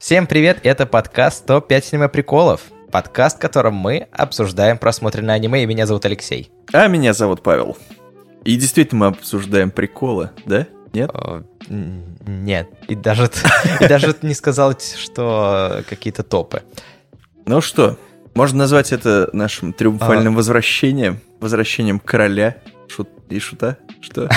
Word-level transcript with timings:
Всем 0.00 0.26
привет, 0.26 0.60
это 0.62 0.86
подкаст 0.86 1.46
«105 1.46 1.88
аниме-приколов». 1.92 2.62
Подкаст, 2.90 3.36
в 3.36 3.38
котором 3.38 3.74
мы 3.74 4.08
обсуждаем 4.12 4.78
просмотренное 4.78 5.34
аниме, 5.34 5.62
и 5.62 5.66
меня 5.66 5.84
зовут 5.84 6.06
Алексей. 6.06 6.50
А 6.72 6.86
меня 6.86 7.12
зовут 7.12 7.42
Павел. 7.42 7.76
И 8.46 8.56
действительно 8.56 9.00
мы 9.00 9.06
обсуждаем 9.08 9.70
приколы, 9.70 10.30
да? 10.46 10.66
Нет? 10.94 11.10
О, 11.12 11.42
Нет, 11.68 12.70
и 12.88 12.94
даже, 12.94 13.30
и 13.78 13.86
даже 13.86 14.16
не 14.22 14.32
сказал, 14.32 14.74
что 14.80 15.84
какие-то 15.86 16.22
топы. 16.22 16.62
Ну 17.44 17.60
что, 17.60 17.98
можно 18.34 18.60
назвать 18.60 18.92
это 18.92 19.28
нашим 19.34 19.74
триумфальным 19.74 20.34
возвращением, 20.34 21.20
возвращением 21.40 22.00
короля 22.00 22.56
шут 22.88 23.10
и 23.28 23.38
шута? 23.38 23.76
Что? 24.00 24.30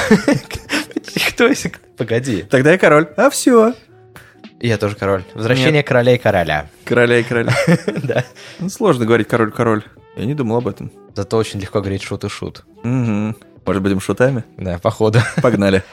Кто 1.30 1.48
из... 1.48 1.66
Погоди, 1.96 2.44
Тогда 2.44 2.74
я 2.74 2.78
король. 2.78 3.08
А 3.16 3.30
все. 3.30 3.74
Я 4.68 4.78
тоже 4.78 4.96
король. 4.96 5.24
Возвращение 5.34 5.84
короля 5.84 6.16
и 6.16 6.18
короля. 6.18 6.68
Короля 6.86 7.20
и 7.20 7.24
короля. 7.24 7.54
Да. 8.04 8.24
Ну, 8.60 8.70
сложно 8.70 9.06
говорить 9.06 9.28
король-король. 9.28 9.84
Я 10.16 10.26
не 10.26 10.34
думал 10.34 10.58
об 10.58 10.68
этом. 10.68 10.92
Зато 11.16 11.38
очень 11.38 11.60
легко 11.60 11.82
говорить 11.82 12.02
шут 12.02 12.24
и 12.24 12.30
шут. 12.30 12.64
Угу. 12.84 13.36
Может, 13.66 13.82
будем 13.82 14.00
шутами? 14.00 14.44
Да, 14.58 14.80
походу. 14.80 15.20
Погнали. 15.42 15.84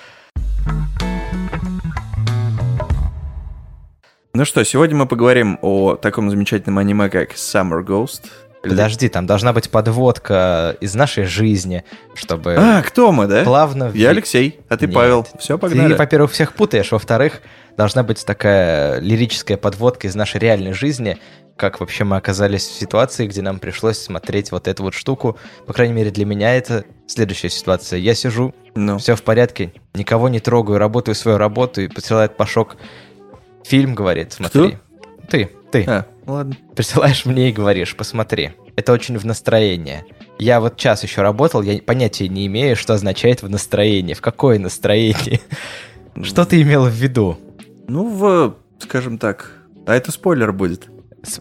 Ну 4.32 4.44
что, 4.44 4.64
сегодня 4.64 4.96
мы 4.96 5.06
поговорим 5.06 5.58
о 5.60 5.96
таком 5.96 6.30
замечательном 6.30 6.78
аниме, 6.78 7.10
как 7.10 7.32
Summer 7.32 7.84
Ghost. 7.84 8.26
Подожди, 8.62 9.08
там 9.08 9.26
должна 9.26 9.52
быть 9.52 9.70
подводка 9.70 10.76
из 10.80 10.94
нашей 10.94 11.24
жизни, 11.24 11.84
чтобы 12.14 12.56
А, 12.58 12.82
кто 12.82 13.10
мы, 13.10 13.26
да? 13.26 13.42
плавно... 13.42 13.90
Я 13.94 14.10
Алексей, 14.10 14.60
а 14.68 14.76
ты 14.76 14.86
Нет. 14.86 14.94
Павел. 14.94 15.26
Все, 15.38 15.56
погнали. 15.58 15.92
Ты, 15.92 15.98
во-первых, 15.98 16.30
всех 16.30 16.52
путаешь, 16.54 16.92
во-вторых, 16.92 17.40
должна 17.76 18.02
быть 18.02 18.24
такая 18.26 19.00
лирическая 19.00 19.56
подводка 19.56 20.08
из 20.08 20.14
нашей 20.14 20.40
реальной 20.40 20.72
жизни, 20.74 21.16
как 21.56 21.80
вообще 21.80 22.04
мы 22.04 22.16
оказались 22.16 22.66
в 22.66 22.78
ситуации, 22.78 23.26
где 23.26 23.42
нам 23.42 23.58
пришлось 23.58 23.98
смотреть 23.98 24.50
вот 24.52 24.68
эту 24.68 24.82
вот 24.82 24.94
штуку. 24.94 25.38
По 25.66 25.72
крайней 25.72 25.94
мере, 25.94 26.10
для 26.10 26.26
меня 26.26 26.54
это 26.54 26.84
следующая 27.06 27.50
ситуация. 27.50 27.98
Я 27.98 28.14
сижу, 28.14 28.54
Ну, 28.74 28.98
все 28.98 29.14
в 29.14 29.22
порядке, 29.22 29.72
никого 29.94 30.28
не 30.28 30.40
трогаю, 30.40 30.78
работаю 30.78 31.14
свою 31.14 31.38
работу 31.38 31.80
и 31.82 31.88
посылает 31.88 32.36
Пашок 32.36 32.76
фильм, 33.64 33.94
говорит, 33.94 34.32
смотри. 34.34 34.78
Ты, 35.30 35.50
ты. 35.70 35.84
а, 35.84 36.06
ладно. 36.26 36.56
Присылаешь 36.74 37.24
мне 37.24 37.50
и 37.50 37.52
говоришь, 37.52 37.96
посмотри. 37.96 38.50
Это 38.76 38.92
очень 38.92 39.16
в 39.18 39.24
настроение. 39.24 40.04
Я 40.38 40.60
вот 40.60 40.76
час 40.76 41.02
еще 41.02 41.22
работал, 41.22 41.62
я 41.62 41.80
понятия 41.80 42.28
не 42.28 42.46
имею, 42.46 42.76
что 42.76 42.94
означает 42.94 43.42
в 43.42 43.48
настроении. 43.48 44.14
В 44.14 44.20
какое 44.20 44.58
настроение? 44.58 45.40
Что 46.22 46.44
ты 46.44 46.60
имел 46.62 46.86
в 46.86 46.92
виду? 46.92 47.38
Ну, 47.86 48.08
в, 48.08 48.56
скажем 48.80 49.18
так, 49.18 49.52
а 49.86 49.94
это 49.94 50.10
спойлер 50.12 50.52
будет. 50.52 50.88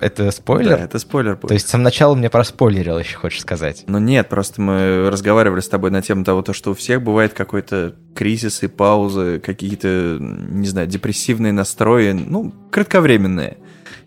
Это 0.01 0.29
спойлер? 0.31 0.77
Да, 0.77 0.83
это 0.83 0.99
спойлер 0.99 1.35
будет. 1.35 1.47
То 1.47 1.53
есть 1.53 1.67
с 1.67 1.71
самого 1.71 1.85
начала 1.85 2.13
мне 2.13 2.29
проспойлерил, 2.29 2.99
еще 2.99 3.17
хочешь 3.17 3.41
сказать? 3.41 3.85
Ну 3.87 3.97
нет, 3.97 4.27
просто 4.27 4.61
мы 4.61 5.09
разговаривали 5.09 5.61
с 5.61 5.69
тобой 5.69 5.89
на 5.91 6.01
тему 6.01 6.25
того, 6.25 6.41
то, 6.41 6.53
что 6.53 6.71
у 6.71 6.73
всех 6.73 7.01
бывает 7.01 7.33
какой-то 7.33 7.95
кризис 8.13 8.61
и 8.63 8.67
паузы, 8.67 9.39
какие-то, 9.39 10.17
не 10.19 10.67
знаю, 10.67 10.87
депрессивные 10.87 11.53
настрои, 11.53 12.11
ну, 12.11 12.53
кратковременные. 12.71 13.57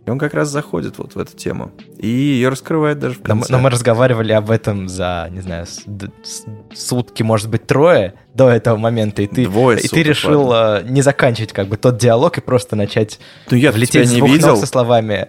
И 0.04 0.10
он 0.10 0.18
как 0.18 0.34
раз 0.34 0.48
заходит 0.48 0.98
вот 0.98 1.14
в 1.14 1.18
эту 1.18 1.36
тему. 1.36 1.70
И 1.96 2.08
ее 2.08 2.48
раскрывает 2.48 2.98
даже 2.98 3.14
в 3.14 3.18
Но 3.28 3.34
мы, 3.36 3.40
конце. 3.42 3.52
но 3.52 3.58
мы 3.60 3.70
разговаривали 3.70 4.32
об 4.32 4.50
этом 4.50 4.88
за, 4.88 5.28
не 5.30 5.40
знаю, 5.40 5.64
с- 5.66 5.84
с- 6.24 6.44
сутки, 6.74 7.22
может 7.22 7.48
быть, 7.48 7.66
трое 7.68 8.14
до 8.34 8.48
этого 8.50 8.76
момента, 8.76 9.22
и 9.22 9.28
ты, 9.28 9.44
Двое 9.44 9.78
и 9.78 9.82
ты 9.82 9.88
суток, 9.88 10.04
решил 10.06 10.52
э, 10.52 10.82
не 10.84 11.02
заканчивать 11.02 11.52
как 11.52 11.68
бы 11.68 11.76
тот 11.76 11.98
диалог 11.98 12.36
и 12.36 12.40
просто 12.40 12.74
начать 12.74 13.20
Ну 13.50 13.56
я 13.56 13.70
влететь 13.70 14.10
не 14.10 14.20
видел. 14.20 14.56
со 14.56 14.66
словами 14.66 15.28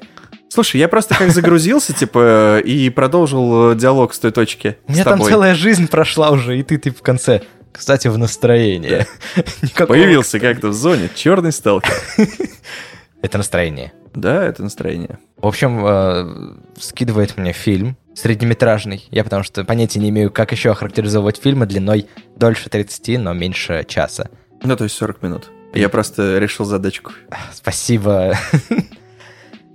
Слушай, 0.50 0.78
я 0.82 0.88
просто 0.88 1.16
как 1.16 1.30
загрузился, 1.30 1.94
типа, 1.98 2.60
и 2.66 2.90
продолжил 2.90 3.72
э, 3.72 3.76
диалог 3.76 4.14
с 4.16 4.20
той 4.20 4.32
точки 4.32 4.78
У 4.88 4.92
меня 4.94 5.04
там 5.04 5.22
целая 5.22 5.54
жизнь 5.54 5.88
прошла 5.88 6.32
уже, 6.32 6.58
и 6.58 6.64
ты, 6.64 6.80
ты 6.80 6.90
в 6.92 7.02
конце. 7.04 7.42
Кстати, 7.72 8.08
в 8.08 8.18
настроении. 8.18 9.06
Никакого- 9.62 9.88
Появился 9.98 10.40
как-то 10.40 10.70
в 10.70 10.74
зоне 10.74 11.10
черный 11.14 11.52
сталкер. 11.52 11.94
Это 13.22 13.38
настроение. 13.38 13.94
Да, 14.14 14.44
это 14.44 14.64
настроение. 14.64 15.20
В 15.38 15.48
общем, 15.48 15.86
э, 15.86 16.56
скидывает 16.80 17.38
мне 17.38 17.52
фильм 17.52 17.98
среднеметражный. 18.16 19.08
Я 19.12 19.24
потому 19.24 19.44
что 19.44 19.64
понятия 19.66 20.00
не 20.00 20.10
имею, 20.10 20.32
как 20.32 20.52
еще 20.52 20.72
охарактеризовывать 20.72 21.38
фильмы 21.38 21.66
длиной 21.66 22.08
дольше 22.36 22.70
30, 22.70 23.20
но 23.20 23.34
меньше 23.34 23.84
часа. 23.88 24.30
Ну, 24.64 24.76
то 24.76 24.84
есть 24.84 24.96
40 24.96 25.22
минут. 25.24 25.52
Я 25.74 25.90
просто 25.90 26.38
решил 26.38 26.66
задачку. 26.66 27.12
Спасибо. 27.54 28.36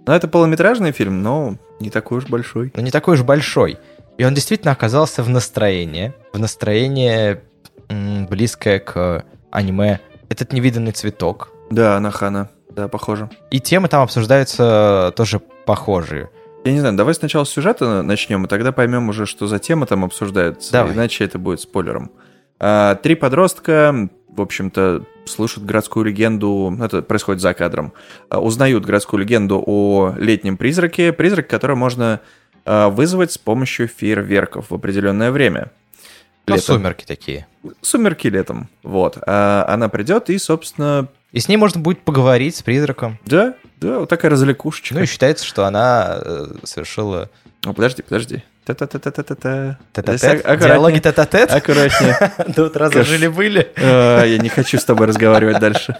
Ну, 0.07 0.15
это 0.15 0.27
полнометражный 0.27 0.93
фильм, 0.93 1.23
но 1.23 1.59
не 1.81 1.91
такой 1.91 2.17
уж 2.17 2.27
большой. 2.29 2.73
Но 2.75 2.81
не 2.81 2.91
такой 2.91 3.17
уж 3.17 3.25
большой. 3.25 3.77
И 4.17 4.25
он 4.25 4.33
действительно 4.33 4.73
оказался 4.73 5.23
в 5.23 5.29
настроении. 5.29 6.15
В 6.33 6.39
настроении 6.39 7.41
близкое 8.27 8.79
к 8.79 9.27
аниме 9.51 10.01
«Этот 10.31 10.55
невиданный 10.55 10.93
цветок». 10.93 11.51
Да, 11.71 11.99
Анахана. 11.99 12.49
Да, 12.71 12.89
похоже. 12.89 13.31
И 13.51 13.61
темы 13.61 13.89
там 13.89 14.03
обсуждаются 14.03 15.13
тоже 15.17 15.41
похожие. 15.67 16.31
Я 16.65 16.73
не 16.73 16.81
знаю, 16.81 16.97
давай 16.97 17.15
сначала 17.15 17.45
с 17.45 17.51
сюжета 17.51 18.03
начнем, 18.03 18.45
и 18.45 18.49
тогда 18.49 18.73
поймем 18.73 19.09
уже, 19.09 19.27
что 19.27 19.47
за 19.47 19.59
темы 19.59 19.87
там 19.87 20.05
обсуждаются. 20.05 20.73
Давай. 20.73 20.93
Иначе 20.93 21.25
это 21.25 21.39
будет 21.39 21.61
спойлером. 21.61 22.11
А, 22.59 22.97
три 22.97 23.15
подростка, 23.15 24.09
в 24.29 24.41
общем-то, 24.41 25.05
слышат 25.25 25.65
городскую 25.65 26.05
легенду, 26.05 26.77
это 26.83 27.03
происходит 27.03 27.41
за 27.41 27.55
кадром, 27.55 27.93
а, 28.29 28.41
узнают 28.41 28.85
городскую 28.85 29.21
легенду 29.21 29.63
о 29.65 30.15
летнем 30.19 30.57
призраке, 30.57 31.13
призрак, 31.13 31.49
который 31.49 31.77
можно 31.77 32.21
а, 32.65 32.89
вызвать 32.89 33.33
с 33.33 33.39
помощью 33.39 33.89
фейерверков 33.89 34.71
в 34.71 34.75
определенное 34.75 35.31
время. 35.31 35.71
Ну, 36.47 36.55
Летом. 36.55 36.77
сумерки 36.77 37.05
такие. 37.05 37.47
Сумерки 37.83 38.27
летом. 38.27 38.69
Вот. 38.83 39.19
А 39.27 39.67
она 39.69 39.89
придет 39.89 40.31
и, 40.31 40.39
собственно, 40.39 41.09
И 41.33 41.41
с 41.41 41.49
ней 41.49 41.57
можно 41.57 41.81
будет 41.81 42.01
поговорить 42.01 42.57
с 42.57 42.63
призраком. 42.63 43.19
да, 43.27 43.55
да, 43.81 44.01
вот 44.01 44.09
такая 44.09 44.31
развлекушечка. 44.31 44.95
Ну 44.95 45.03
и 45.03 45.07
считается, 45.07 45.45
что 45.45 45.65
она 45.67 46.19
э, 46.21 46.47
совершила 46.65 47.31
О, 47.65 47.73
подожди, 47.73 48.03
подожди. 48.03 48.43
Та-та-та-та-та-та. 48.65 49.79
тет-а-тет. 49.93 50.41
Аккуратнее. 50.41 50.69
Диалоги 50.69 50.99
тет-а-тет? 50.99 51.51
Аккуратнее. 51.53 52.33
До 52.57 52.65
утра 52.67 52.91
Каш- 52.91 53.07
зажили-были. 53.07 53.71
А, 53.77 54.25
Я 54.25 54.39
не 54.39 54.49
хочу 54.49 54.79
с 54.79 54.85
тобой 54.85 55.07
разговаривать 55.07 55.59
дальше. 55.61 55.97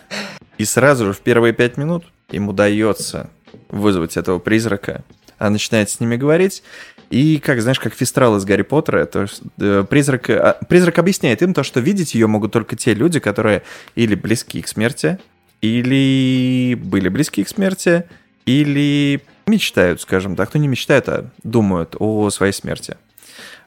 И 0.59 0.65
сразу 0.65 1.07
же 1.07 1.13
в 1.13 1.21
первые 1.21 1.53
пять 1.53 1.77
минут 1.77 2.05
им 2.31 2.49
удается 2.49 3.31
вызвать 3.71 4.17
этого 4.17 4.39
призрака. 4.39 5.03
Она 5.39 5.51
начинает 5.51 5.89
с 5.89 6.01
ними 6.01 6.17
говорить. 6.17 6.63
И, 7.11 7.39
как 7.39 7.63
знаешь, 7.63 7.81
как 7.81 7.95
Фистрал 7.95 8.37
из 8.37 8.45
Гарри 8.45 8.63
Поттера, 8.63 9.07
то 9.07 9.23
есть, 9.23 9.41
э, 9.59 9.85
призрак, 9.89 10.29
а, 10.29 10.59
призрак 10.69 10.99
объясняет 10.99 11.41
им 11.43 11.55
то, 11.55 11.63
что 11.63 11.81
видеть 11.81 12.15
ее 12.15 12.27
могут 12.27 12.53
только 12.53 12.77
те 12.77 12.93
люди, 12.93 13.19
которые 13.19 13.63
или 13.95 14.15
близки 14.15 14.61
к 14.61 14.69
смерти, 14.69 15.19
или 15.63 16.75
были 16.75 17.09
близки 17.09 17.43
к 17.45 17.49
смерти, 17.49 18.05
или 18.45 19.23
мечтают, 19.47 20.03
скажем 20.03 20.37
так. 20.37 20.53
Ну, 20.53 20.61
не 20.61 20.69
мечтают, 20.69 21.09
а 21.09 21.31
думают 21.43 21.97
о 21.99 22.29
своей 22.31 22.53
смерти. 22.53 22.97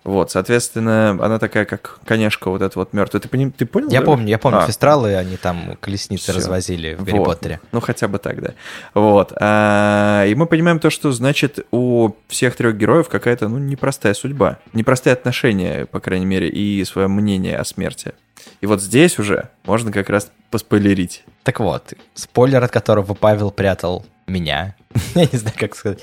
Вот, 0.04 0.32
соответственно, 0.32 1.12
она 1.12 1.38
такая, 1.38 1.66
как 1.66 2.00
коняшка 2.06 2.50
вот 2.50 2.64
эта 2.64 2.78
вот 2.80 2.92
мертвая. 2.94 3.22
Ты, 3.22 3.28
пони- 3.30 3.52
ты 3.56 3.68
понял? 3.68 3.90
Я 3.92 4.00
да? 4.00 4.06
помню, 4.08 4.28
я 4.30 4.40
помню 4.40 4.60
А, 4.60 4.66
фестралы, 4.66 5.16
они 5.16 5.38
там 5.38 5.78
колесницы 5.80 6.24
Всё. 6.24 6.34
развозили 6.34 6.96
в 6.96 7.04
Гарри 7.04 7.18
Вот. 7.20 7.26
Поттере. 7.26 7.60
Ну, 7.72 7.82
хотя 7.82 8.08
бы 8.08 8.18
так, 8.18 8.42
да. 8.42 8.54
Вот. 8.96 9.32
А, 9.40 10.26
и 10.26 10.34
мы 10.34 10.48
понимаем 10.48 10.80
то, 10.80 10.90
что, 10.90 11.12
значит, 11.12 11.60
у 11.72 12.12
всех 12.28 12.56
трех 12.56 12.78
героев 12.78 13.10
какая-то, 13.10 13.48
ну, 13.48 13.60
непростая 13.60 14.16
судьба. 14.16 14.58
Непростые 14.74 15.14
отношения, 15.14 15.86
по 15.86 16.00
крайней 16.00 16.26
мере, 16.26 16.50
и 16.50 16.84
свое 16.84 17.08
мнение 17.08 17.58
о 17.58 17.64
смерти. 17.64 18.14
И 18.62 18.66
вот 18.66 18.82
здесь 18.82 19.20
уже 19.20 19.50
можно 19.66 19.92
как 19.92 20.10
раз 20.10 20.32
поспойлерить. 20.50 21.24
Так 21.44 21.60
вот, 21.60 21.94
спойлер, 22.16 22.64
от 22.64 22.72
которого 22.72 23.14
Павел 23.14 23.52
прятал 23.52 24.04
меня. 24.26 24.76
Я 25.16 25.28
не 25.32 25.38
знаю, 25.38 25.56
как 25.60 25.76
сказать. 25.76 26.00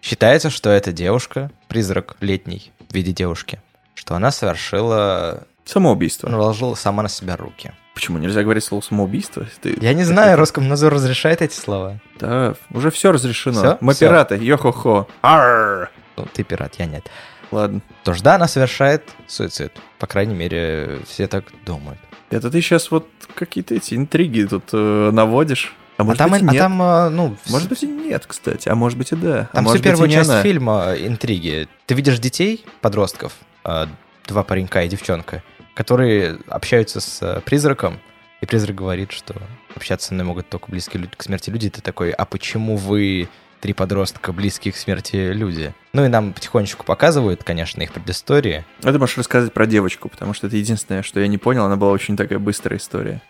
Считается, 0.00 0.48
что 0.48 0.70
эта 0.70 0.90
девушка, 0.92 1.50
призрак 1.68 2.16
летний 2.20 2.72
в 2.90 2.94
виде 2.94 3.12
девушки, 3.12 3.60
что 3.94 4.14
она 4.14 4.30
совершила, 4.30 5.44
Самоубийство. 5.64 6.28
наложила 6.28 6.74
сама 6.74 7.02
на 7.02 7.08
себя 7.08 7.36
руки. 7.36 7.72
Почему 7.94 8.18
нельзя 8.18 8.42
говорить 8.42 8.64
слово 8.64 8.80
самоубийство? 8.82 9.46
Ты- 9.60 9.76
Я 9.80 9.92
не 9.94 10.04
знаю, 10.04 10.36
Роскомнадзор 10.38 10.92
разрешает 10.94 11.42
эти 11.42 11.54
слова. 11.54 11.98
Да, 12.18 12.54
уже 12.70 12.90
все 12.90 13.12
разрешено. 13.12 13.58
Всё? 13.60 13.78
Мы 13.80 13.92
Всё. 13.94 14.08
пираты, 14.08 14.36
йо-хо-хо. 14.36 15.06
Арр! 15.22 15.90
Ну, 16.16 16.26
ты 16.32 16.42
пират, 16.44 16.74
я 16.78 16.86
нет. 16.86 17.08
Ладно. 17.50 17.80
То 18.04 18.14
ж 18.14 18.20
да, 18.22 18.36
она 18.36 18.46
совершает 18.48 19.04
суицид. 19.26 19.72
По 19.98 20.06
крайней 20.06 20.34
мере, 20.34 21.00
все 21.06 21.26
так 21.26 21.44
думают. 21.66 21.98
Это 22.30 22.48
ты 22.50 22.60
сейчас 22.60 22.90
вот 22.90 23.08
какие-то 23.34 23.74
эти 23.74 23.94
интриги 23.94 24.44
тут 24.44 24.64
э, 24.72 25.10
наводишь. 25.12 25.74
А 26.00 26.02
А 26.02 26.04
может 26.04 26.18
там, 26.18 26.30
быть, 26.30 26.42
и 26.42 26.46
а 26.46 26.50
нет. 26.52 26.60
там, 26.60 26.82
а, 26.82 27.10
ну, 27.10 27.36
вс- 27.44 27.50
Может 27.52 27.68
быть 27.68 27.82
и 27.82 27.86
нет, 27.86 28.24
кстати. 28.26 28.68
А 28.68 28.74
может 28.74 28.98
быть 28.98 29.12
и 29.12 29.16
да. 29.16 29.48
а 29.52 29.56
там 29.56 29.64
может 29.64 29.80
всю 29.80 29.84
первую 29.84 30.02
быть, 30.06 30.12
и 30.12 30.16
не 30.16 30.20
часть 30.20 30.30
она. 30.30 30.42
фильма 30.42 30.94
интриги. 30.98 31.68
Ты 31.86 31.94
видишь 31.94 32.18
детей, 32.18 32.64
подростков, 32.80 33.32
а, 33.64 33.88
два 34.26 34.42
паренька 34.42 34.82
и 34.82 34.88
девчонка, 34.88 35.42
которые 35.74 36.38
общаются 36.48 37.00
с 37.00 37.18
э, 37.22 37.40
призраком, 37.44 37.98
и 38.40 38.46
призрак 38.46 38.76
говорит, 38.76 39.12
что 39.12 39.34
общаться 39.76 40.08
со 40.08 40.14
мной 40.14 40.26
могут 40.26 40.48
только 40.48 40.70
близкие 40.70 41.02
люди 41.02 41.12
к 41.16 41.22
смерти 41.22 41.50
люди. 41.50 41.68
Ты 41.70 41.80
такой, 41.82 42.10
а 42.10 42.24
почему 42.24 42.76
вы 42.76 43.28
три 43.60 43.72
подростка, 43.74 44.32
близкие 44.32 44.72
к 44.72 44.76
смерти 44.76 45.16
люди? 45.32 45.74
Ну 45.92 46.04
и 46.04 46.08
нам 46.08 46.32
потихонечку 46.32 46.84
показывают, 46.84 47.44
конечно, 47.44 47.82
их 47.82 47.92
предыстории. 47.92 48.64
А 48.82 48.92
ты 48.92 48.98
можешь 48.98 49.18
рассказать 49.18 49.52
про 49.52 49.66
девочку, 49.66 50.08
потому 50.08 50.32
что 50.32 50.46
это 50.46 50.56
единственное, 50.56 51.02
что 51.02 51.20
я 51.20 51.26
не 51.26 51.36
понял, 51.38 51.64
она 51.66 51.76
была 51.76 51.90
очень 51.92 52.16
такая 52.16 52.38
быстрая 52.38 52.78
история. 52.78 53.20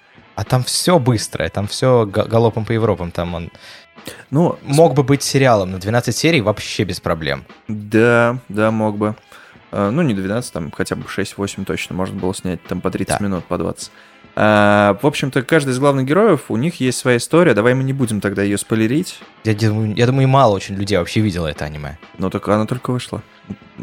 А 0.40 0.44
там 0.44 0.64
все 0.64 0.98
быстрое, 0.98 1.50
там 1.50 1.66
все 1.66 2.06
галопом 2.06 2.64
по 2.64 2.72
Европам, 2.72 3.10
там 3.10 3.34
он 3.34 3.50
Ну, 4.30 4.58
мог 4.62 4.94
бы 4.94 5.02
быть 5.02 5.22
сериалом 5.22 5.72
на 5.72 5.78
12 5.78 6.16
серий 6.16 6.40
вообще 6.40 6.84
без 6.84 6.98
проблем. 6.98 7.44
Да, 7.68 8.38
да, 8.48 8.70
мог 8.70 8.96
бы. 8.96 9.16
А, 9.70 9.90
Ну, 9.90 10.00
не 10.00 10.14
12, 10.14 10.50
там 10.50 10.70
хотя 10.70 10.96
бы 10.96 11.02
6-8 11.06 11.66
точно 11.66 11.94
можно 11.94 12.18
было 12.18 12.34
снять, 12.34 12.62
там 12.64 12.80
по 12.80 12.90
30 12.90 13.18
Да. 13.18 13.22
минут, 13.24 13.44
по 13.44 13.58
20. 13.58 13.92
А, 14.42 14.96
в 15.02 15.06
общем-то, 15.06 15.42
каждый 15.42 15.74
из 15.74 15.78
главных 15.78 16.06
героев, 16.06 16.46
у 16.48 16.56
них 16.56 16.80
есть 16.80 16.96
своя 16.96 17.18
история, 17.18 17.52
давай 17.52 17.74
мы 17.74 17.82
не 17.82 17.92
будем 17.92 18.22
тогда 18.22 18.42
ее 18.42 18.56
спойлерить, 18.56 19.18
Я 19.44 19.52
думаю, 19.52 19.94
я 19.94 20.06
думаю, 20.06 20.22
и 20.22 20.30
мало 20.30 20.54
очень 20.54 20.76
людей 20.76 20.96
вообще 20.96 21.20
видело 21.20 21.46
это 21.46 21.66
аниме. 21.66 21.98
но 22.16 22.30
только 22.30 22.54
она 22.54 22.64
только 22.64 22.90
вышла. 22.90 23.22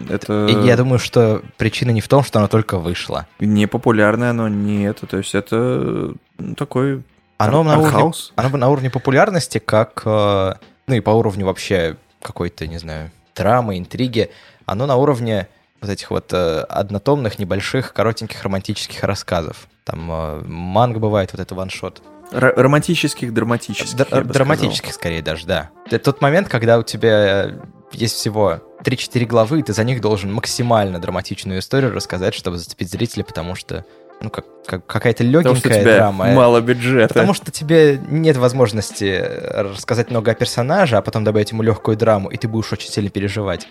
Это 0.09 0.47
я 0.47 0.75
думаю, 0.75 0.97
что 0.97 1.43
причина 1.57 1.91
не 1.91 2.01
в 2.01 2.07
том, 2.07 2.23
что 2.23 2.39
оно 2.39 2.47
только 2.47 2.79
вышло. 2.79 3.27
не 3.39 3.67
популярное 3.67 4.31
оно, 4.31 4.47
не 4.47 4.85
это, 4.85 5.05
то 5.05 5.17
есть 5.17 5.35
это 5.35 6.15
ну, 6.39 6.55
такой 6.55 7.03
Оно 7.37 7.61
на, 7.61 7.77
уровне, 7.77 8.11
оно 8.35 8.57
на 8.57 8.69
уровне 8.69 8.89
популярности, 8.89 9.59
как, 9.59 10.01
э, 10.05 10.53
ну 10.87 10.95
и 10.95 11.01
по 11.01 11.11
уровню 11.11 11.45
вообще 11.45 11.97
какой-то, 12.23 12.65
не 12.65 12.79
знаю, 12.79 13.11
драмы, 13.35 13.77
интриги, 13.77 14.31
оно 14.65 14.87
на 14.87 14.95
уровне 14.95 15.49
вот 15.81 15.89
этих 15.89 16.09
вот 16.11 16.31
э, 16.33 16.61
однотомных, 16.61 17.39
небольших, 17.39 17.93
коротеньких 17.93 18.41
романтических 18.43 19.03
рассказов. 19.03 19.67
Там 19.83 20.09
э, 20.11 20.41
манга 20.45 20.99
бывает, 20.99 21.31
вот 21.33 21.39
это 21.41 21.53
ваншот. 21.55 22.01
Р- 22.31 22.53
романтических, 22.57 23.33
драматических. 23.33 23.95
Д- 23.95 24.23
драматических 24.23 24.93
скорее 24.93 25.21
даже, 25.21 25.45
да. 25.45 25.69
Это 25.85 25.99
тот 25.99 26.21
момент, 26.21 26.49
когда 26.49 26.77
у 26.77 26.83
тебя 26.83 27.45
э, 27.47 27.51
есть 27.93 28.15
всего 28.15 28.59
3-4 28.83 29.25
главы, 29.25 29.59
и 29.59 29.63
ты 29.63 29.73
за 29.73 29.83
них 29.83 30.01
должен 30.01 30.33
максимально 30.33 30.99
драматичную 30.99 31.59
историю 31.59 31.93
рассказать, 31.93 32.33
чтобы 32.33 32.57
зацепить 32.57 32.89
зрителя, 32.91 33.23
потому 33.23 33.55
что, 33.55 33.85
ну, 34.19 34.29
как, 34.29 34.45
как- 34.65 34.85
какая-то 34.85 35.23
сказал. 35.23 35.41
Потому 35.43 35.55
что 35.59 35.69
легенькая 35.69 35.95
драма. 35.97 36.27
э, 36.29 36.33
мало 36.35 36.59
бюджета. 36.59 37.07
Потому 37.13 37.33
что 37.33 37.51
тебе 37.51 37.97
нет 38.09 38.35
возможности 38.35 39.05
э, 39.05 39.61
рассказать 39.61 40.09
много 40.09 40.31
о 40.31 40.33
персонаже, 40.33 40.97
а 40.97 41.01
потом 41.01 41.23
добавить 41.23 41.51
ему 41.51 41.61
легкую 41.63 41.95
драму, 41.95 42.29
и 42.29 42.35
ты 42.35 42.47
будешь 42.49 42.73
очень 42.73 42.89
сильно 42.91 43.09
переживать. 43.09 43.67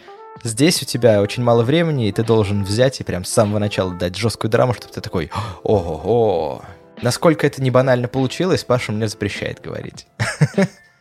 Здесь 0.46 0.80
у 0.80 0.84
тебя 0.84 1.20
очень 1.22 1.42
мало 1.42 1.64
времени, 1.64 2.06
и 2.08 2.12
ты 2.12 2.22
должен 2.22 2.62
взять 2.62 3.00
и 3.00 3.04
прям 3.04 3.24
с 3.24 3.30
самого 3.30 3.58
начала 3.58 3.92
дать 3.92 4.14
жесткую 4.16 4.48
драму, 4.48 4.74
чтобы 4.74 4.92
ты 4.94 5.00
такой 5.00 5.30
ого-го. 5.64 6.62
Насколько 7.02 7.48
это 7.48 7.60
не 7.60 7.72
банально 7.72 8.06
получилось, 8.06 8.62
Паша 8.62 8.92
мне 8.92 9.08
запрещает 9.08 9.60
говорить. 9.60 10.06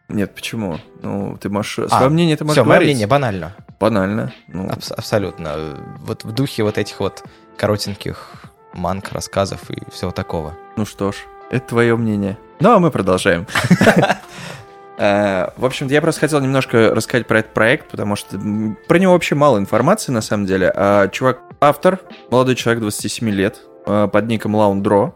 Нет, 0.10 0.34
почему? 0.34 0.80
Ну, 1.04 1.38
ты 1.38 1.50
можешь... 1.50 1.78
А, 1.80 1.88
Свое 1.90 2.10
мнение 2.10 2.36
ты 2.38 2.44
можешь 2.44 2.56
Все, 2.56 2.64
мое 2.64 2.74
говорить. 2.78 2.88
мнение 2.90 3.08
банально. 3.08 3.56
Банально. 3.80 4.34
Ну, 4.48 4.68
Абс- 4.68 4.92
абсолютно. 4.92 5.78
Вот 6.00 6.24
в 6.24 6.32
духе 6.32 6.64
вот 6.64 6.78
этих 6.80 7.00
вот 7.00 7.24
коротеньких 7.56 8.46
манг, 8.74 9.12
рассказов 9.12 9.70
и 9.70 9.78
всего 9.92 10.10
такого. 10.12 10.56
Ну 10.76 10.86
что 10.86 11.12
ж, 11.12 11.18
это 11.52 11.68
твое 11.70 11.96
мнение. 11.96 12.38
Ну, 12.60 12.72
а 12.72 12.80
мы 12.80 12.90
продолжаем. 12.90 13.46
Э, 14.98 15.50
В 15.58 15.66
общем-то, 15.66 15.94
я 15.94 16.02
просто 16.02 16.22
хотел 16.22 16.40
немножко 16.42 16.92
рассказать 16.94 17.28
про 17.28 17.40
этот 17.40 17.54
проект, 17.54 17.90
потому 17.90 18.16
что 18.16 18.40
про 18.88 18.98
него 19.00 19.14
вообще 19.14 19.36
мало 19.36 19.58
информации, 19.58 20.12
на 20.12 20.22
самом 20.22 20.46
деле. 20.46 20.72
А 20.74 21.08
Чувак, 21.10 21.40
автор, 21.60 22.00
молодой 22.32 22.56
человек, 22.56 22.82
27 22.82 23.30
лет, 23.30 23.60
э, 23.86 24.08
под 24.12 24.28
ником 24.28 24.56
Лаундро. 24.56 25.14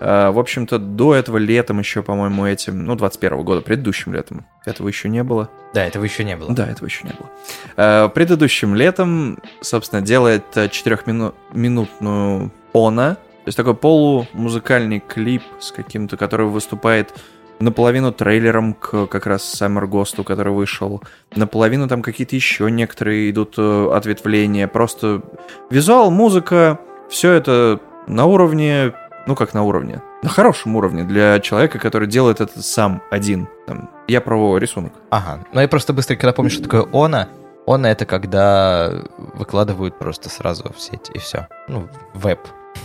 Э, 0.00 0.30
В 0.30 0.38
общем-то, 0.38 0.78
до 0.78 1.14
этого 1.14 1.36
летом 1.36 1.78
еще, 1.78 2.02
по-моему, 2.02 2.46
этим, 2.46 2.84
ну, 2.84 2.94
21 2.94 3.42
года, 3.44 3.60
предыдущим 3.60 4.14
летом, 4.14 4.46
этого 4.64 4.88
еще 4.88 5.08
не 5.08 5.22
было. 5.22 5.50
Да, 5.74 5.84
этого 5.84 6.04
еще 6.04 6.24
не 6.24 6.36
было. 6.36 6.52
Да, 6.54 6.66
этого 6.66 6.86
еще 6.86 7.04
не 7.06 7.12
было. 7.12 8.08
Предыдущим 8.08 8.74
летом, 8.74 9.38
собственно, 9.60 10.00
делает 10.02 10.44
четырехминутную 10.54 12.50
Она, 12.74 13.14
то 13.14 13.48
есть 13.48 13.56
такой 13.56 13.74
полумузыкальный 13.74 15.00
клип 15.00 15.42
с 15.58 15.72
каким-то, 15.72 16.16
который 16.16 16.46
выступает 16.46 17.14
наполовину 17.60 18.12
трейлером 18.12 18.74
к 18.74 19.06
как 19.06 19.26
раз 19.26 19.60
Summer 19.60 19.86
Ghost'у, 19.88 20.24
который 20.24 20.52
вышел, 20.52 21.02
наполовину 21.34 21.88
там 21.88 22.02
какие-то 22.02 22.36
еще 22.36 22.70
некоторые 22.70 23.30
идут 23.30 23.54
э, 23.58 23.90
ответвления, 23.92 24.68
просто 24.68 25.22
визуал, 25.70 26.10
музыка, 26.10 26.78
все 27.08 27.32
это 27.32 27.80
на 28.06 28.26
уровне, 28.26 28.94
ну 29.26 29.34
как 29.34 29.54
на 29.54 29.62
уровне, 29.62 30.02
на 30.22 30.28
хорошем 30.28 30.76
уровне 30.76 31.04
для 31.04 31.40
человека, 31.40 31.78
который 31.78 32.08
делает 32.08 32.40
это 32.40 32.62
сам 32.62 33.02
один. 33.10 33.48
Там, 33.66 33.90
я 34.08 34.20
про 34.20 34.58
рисунок. 34.58 34.92
Ага. 35.10 35.44
Ну, 35.52 35.60
я 35.60 35.68
просто 35.68 35.92
быстренько 35.92 36.26
напомню, 36.26 36.50
что 36.50 36.62
такое 36.64 36.86
она. 36.92 37.28
Она— 37.66 37.90
это 37.92 38.06
когда 38.06 38.90
выкладывают 39.34 39.98
просто 39.98 40.30
сразу 40.30 40.72
в 40.72 40.80
сеть, 40.80 41.10
и 41.12 41.18
все. 41.18 41.48
Ну, 41.68 41.88
веб. 42.14 42.40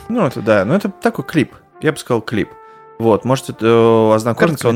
Ну, 0.10 0.25
это 0.25 0.42
да, 0.42 0.66
ну 0.66 0.74
это 0.74 0.90
такой 0.90 1.24
клип. 1.24 1.54
Я 1.81 1.92
бы 1.94 1.98
сказал 1.98 2.22
клип. 2.22 2.50
Вот, 3.00 3.25
можете 3.25 3.54
э, 3.60 4.12
ознакомиться. 4.13 4.68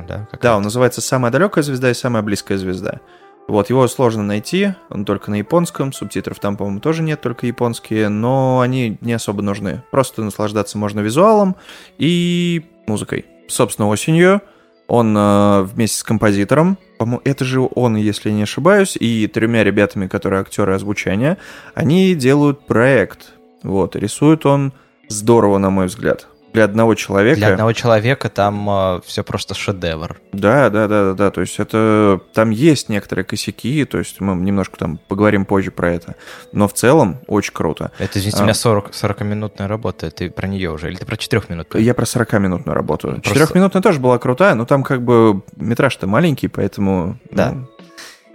Он- 0.00 0.06
да. 0.08 0.28
да, 0.40 0.56
он 0.56 0.62
называется 0.62 1.00
«Самая 1.00 1.30
далекая 1.30 1.62
звезда» 1.62 1.90
и 1.90 1.94
«Самая 1.94 2.22
близкая 2.22 2.58
звезда». 2.58 3.00
Вот, 3.48 3.70
его 3.70 3.86
сложно 3.86 4.24
найти, 4.24 4.74
он 4.90 5.04
только 5.04 5.30
на 5.30 5.36
японском, 5.36 5.92
субтитров 5.92 6.40
там, 6.40 6.56
по-моему, 6.56 6.80
тоже 6.80 7.02
нет, 7.02 7.20
только 7.20 7.46
японские, 7.46 8.08
но 8.08 8.60
они 8.60 8.98
не 9.00 9.12
особо 9.12 9.40
нужны. 9.40 9.84
Просто 9.92 10.22
наслаждаться 10.24 10.78
можно 10.78 10.98
визуалом 10.98 11.54
и 11.96 12.66
музыкой. 12.88 13.26
Собственно, 13.46 13.88
осенью 13.88 14.40
он 14.88 15.16
э, 15.16 15.62
вместе 15.62 15.98
с 15.98 16.02
композитором, 16.02 16.78
по-моему, 16.98 17.20
это 17.24 17.44
же 17.44 17.60
он, 17.60 17.96
если 17.96 18.30
не 18.30 18.42
ошибаюсь, 18.42 18.96
и 18.98 19.26
тремя 19.26 19.62
ребятами, 19.62 20.06
которые 20.08 20.40
актеры 20.40 20.74
озвучания, 20.74 21.38
они 21.74 22.14
делают 22.14 22.66
проект. 22.66 23.34
Вот, 23.62 23.94
рисует 23.96 24.46
он 24.46 24.72
здорово, 25.08 25.58
на 25.58 25.70
мой 25.70 25.86
взгляд. 25.86 26.26
Для 26.56 26.64
одного 26.64 26.94
человека. 26.94 27.36
Для 27.36 27.48
одного 27.52 27.74
человека 27.74 28.30
там 28.30 29.02
все 29.04 29.22
просто 29.22 29.54
шедевр. 29.54 30.16
Да, 30.32 30.70
да, 30.70 30.88
да, 30.88 31.04
да, 31.08 31.12
да. 31.12 31.30
То 31.30 31.42
есть 31.42 31.58
это 31.58 32.18
там 32.32 32.48
есть 32.48 32.88
некоторые 32.88 33.26
косяки, 33.26 33.84
то 33.84 33.98
есть 33.98 34.22
мы 34.22 34.34
немножко 34.36 34.78
там 34.78 34.98
поговорим 35.06 35.44
позже 35.44 35.70
про 35.70 35.92
это. 35.92 36.14
Но 36.52 36.66
в 36.66 36.72
целом 36.72 37.18
очень 37.26 37.52
круто. 37.52 37.92
Это, 37.98 38.18
извините, 38.18 38.38
А. 38.38 38.40
у 38.40 38.44
меня 38.44 38.54
40, 38.54 38.90
40-минутная 38.92 39.68
работа. 39.68 40.10
Ты 40.10 40.30
про 40.30 40.46
нее 40.48 40.70
уже? 40.72 40.88
Или 40.88 40.96
ты 40.96 41.04
про 41.04 41.16
4-минутную? 41.16 41.84
Я 41.84 41.92
про 41.92 42.04
40-минутную 42.06 42.74
работу. 42.74 43.08
Просто- 43.08 43.28
Четырехминутная 43.28 43.82
тоже 43.82 44.00
была 44.00 44.18
крутая, 44.18 44.54
но 44.54 44.64
там 44.64 44.82
как 44.82 45.02
бы 45.02 45.42
метраж-то 45.56 46.06
маленький, 46.06 46.48
поэтому 46.48 47.18
Да. 47.30 47.52
ну, 47.52 47.66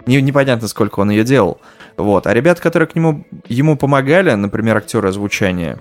не- 0.06 0.22
непонятно, 0.22 0.68
сколько 0.68 1.00
он 1.00 1.10
ее 1.10 1.24
делал. 1.24 1.60
Вот. 1.96 2.28
А 2.28 2.34
ребята, 2.34 2.62
которые 2.62 2.86
к 2.88 2.94
нему 2.94 3.26
ему 3.48 3.76
помогали, 3.76 4.30
например, 4.34 4.76
актеры 4.76 5.08
озвучания, 5.08 5.80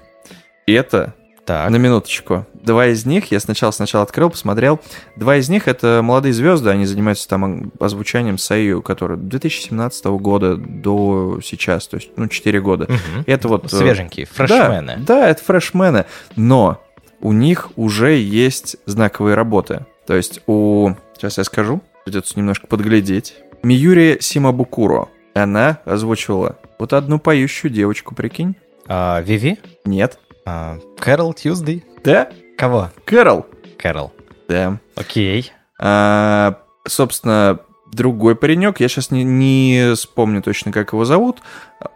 это 0.66 1.14
Так. 1.52 1.70
На 1.70 1.76
минуточку. 1.76 2.46
Два 2.54 2.88
из 2.88 3.06
них, 3.06 3.30
я 3.32 3.42
сначала 3.42 3.72
сначала 3.72 4.06
открыл, 4.06 4.30
посмотрел. 4.30 4.80
Два 5.18 5.36
из 5.36 5.50
них 5.50 5.68
это 5.68 6.00
молодые 6.02 6.32
звезды, 6.32 6.70
они 6.70 6.86
занимаются 6.86 7.28
там 7.28 7.74
озвучанием 7.78 8.38
Саю, 8.38 8.82
который 8.82 9.18
2017 9.18 10.06
года 10.06 10.56
до 10.56 11.42
сейчас, 11.44 11.88
то 11.88 11.98
есть, 11.98 12.12
ну, 12.16 12.30
4 12.30 12.62
года. 12.62 12.86
Мгм. 12.86 13.26
Это 13.26 13.50
вот... 13.50 13.66
э, 13.66 13.68
Свеженькие, 13.76 14.26
фрешмены. 14.28 14.96
Да, 15.00 15.16
да, 15.20 15.28
это 15.30 15.44
фрешмены. 15.44 16.06
Но 16.38 16.82
у 17.20 17.34
них 17.34 17.72
уже 17.76 18.16
есть 18.16 18.78
знаковые 18.86 19.36
работы. 19.36 19.86
То 20.08 20.16
есть 20.16 20.40
у... 20.48 20.92
Сейчас 21.18 21.38
я 21.38 21.44
скажу. 21.44 21.82
Придется 22.06 22.36
немножко 22.38 22.66
подглядеть. 22.68 23.36
Миюри 23.62 24.20
Симабукуро. 24.22 25.10
Она 25.34 25.80
озвучивала 25.84 26.56
вот 26.80 26.94
одну 26.94 27.20
поющую 27.20 27.70
девочку, 27.70 28.16
прикинь? 28.16 28.56
А, 28.88 29.20
Виви? 29.20 29.60
Нет. 29.84 30.18
А, 30.46 30.78
Кэрол 31.00 31.34
Тьюздей? 31.34 31.84
Да? 32.04 32.30
Кого? 32.58 32.90
Кэрол. 33.06 33.46
Кэрол. 33.78 34.12
Да. 34.48 34.80
Окей. 34.96 35.52
А, 35.80 36.58
собственно, 36.88 37.60
другой 37.92 38.36
паренек, 38.36 38.80
я 38.80 38.88
сейчас 38.88 39.12
не, 39.12 39.24
не 39.24 39.94
вспомню 39.96 40.42
точно, 40.42 40.72
как 40.72 40.94
его 40.94 41.06
зовут, 41.06 41.42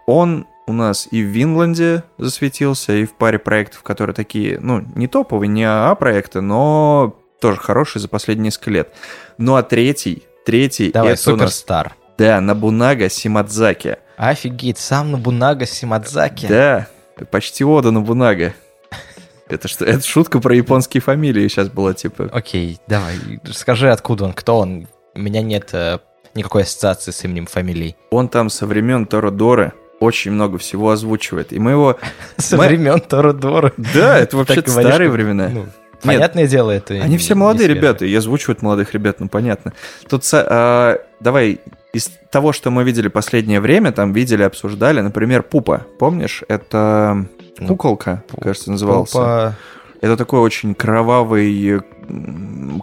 он 0.06 0.48
у 0.68 0.74
нас 0.74 1.08
и 1.12 1.22
в 1.22 1.28
Винланде 1.28 2.04
засветился, 2.18 2.94
и 2.94 3.06
в 3.06 3.14
паре 3.14 3.38
проектов, 3.38 3.84
которые 3.84 4.16
такие, 4.16 4.60
ну, 4.60 4.84
не 4.96 5.08
топовые, 5.08 5.48
не 5.48 5.64
АА-проекты, 5.64 6.42
но 6.42 7.16
тоже 7.40 7.60
хорошие 7.60 8.02
за 8.02 8.08
последние 8.08 8.46
несколько 8.46 8.72
лет. 8.72 8.94
Ну, 9.38 9.56
а 9.56 9.64
третий, 9.64 10.24
третий, 10.46 10.92
Давай, 10.92 11.14
это 11.14 11.34
у 11.34 11.36
нас, 11.36 11.54
суперстар. 11.56 11.96
да, 12.18 12.42
Набунага 12.42 13.10
Симадзаки. 13.10 13.98
Офигеть, 14.18 14.80
сам 14.80 15.12
Набунага 15.12 15.66
Симадзаки. 15.68 16.48
Да, 16.48 16.88
почти 17.31 17.63
Ода 17.63 17.91
Набунага. 17.91 18.53
Это 19.48 19.67
что? 19.67 19.86
Это 19.86 20.01
шутка 20.01 20.39
про 20.39 20.55
японские 20.55 21.01
фамилии 21.01 21.48
сейчас 21.48 21.69
была, 21.69 21.93
типа. 21.93 22.29
Окей, 22.31 22.79
давай, 22.88 23.15
скажи, 23.51 23.91
откуда 23.91 24.25
он, 24.25 24.34
кто 24.34 24.57
он. 24.57 24.88
У 25.13 25.19
меня 25.19 25.41
нет 25.41 25.69
э, 25.74 26.00
никакой 26.34 26.63
ассоциации 26.63 27.12
с 27.12 27.24
именем, 27.24 27.45
фамилией. 27.45 27.95
Он 28.10 28.27
там 28.27 28.50
со 28.50 28.65
времен 28.65 29.05
Тоrodоры 29.05 29.74
очень 30.00 30.31
много 30.31 30.57
всего 30.57 30.91
озвучивает. 30.91 31.53
И 31.53 31.60
мы 31.60 31.72
его... 31.72 31.98
Со 32.38 32.57
времен 32.57 33.00
Тоrodора. 33.00 33.74
Да, 33.77 34.17
это 34.17 34.38
вообще 34.38 34.62
старые 34.62 35.10
времена. 35.10 35.51
Понятное 36.06 36.48
дело, 36.48 36.72
это... 36.72 36.94
Они 36.96 37.18
все 37.18 37.36
молодые 37.36 37.68
ребята, 37.68 38.06
и 38.06 38.16
озвучивают 38.16 38.62
молодых 38.62 38.94
ребят, 38.94 39.20
ну 39.20 39.28
понятно. 39.28 39.74
Тут, 40.10 40.24
а, 40.34 41.00
давай, 41.20 41.60
из 41.94 42.10
того, 42.32 42.52
что 42.54 42.72
мы 42.72 42.84
видели 42.84 43.08
последнее 43.08 43.60
время, 43.62 43.92
там 43.92 44.14
видели, 44.14 44.44
обсуждали, 44.44 45.02
например, 45.02 45.44
Пупа, 45.44 45.86
помнишь? 46.00 46.44
Это 46.48 47.26
Ну, 47.60 47.68
куколка, 47.68 48.24
кажется, 48.42 48.72
назывался. 48.72 49.18
Попа- 49.18 49.56
Это 50.02 50.18
такой 50.18 50.40
очень 50.42 50.76
кровавый, 50.76 51.82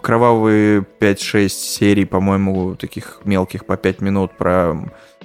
кровавые 0.01 0.83
5-6 0.99 1.49
серий, 1.49 2.05
по-моему, 2.05 2.75
таких 2.75 3.21
мелких 3.23 3.65
по 3.65 3.77
5 3.77 4.01
минут 4.01 4.31
про 4.37 4.75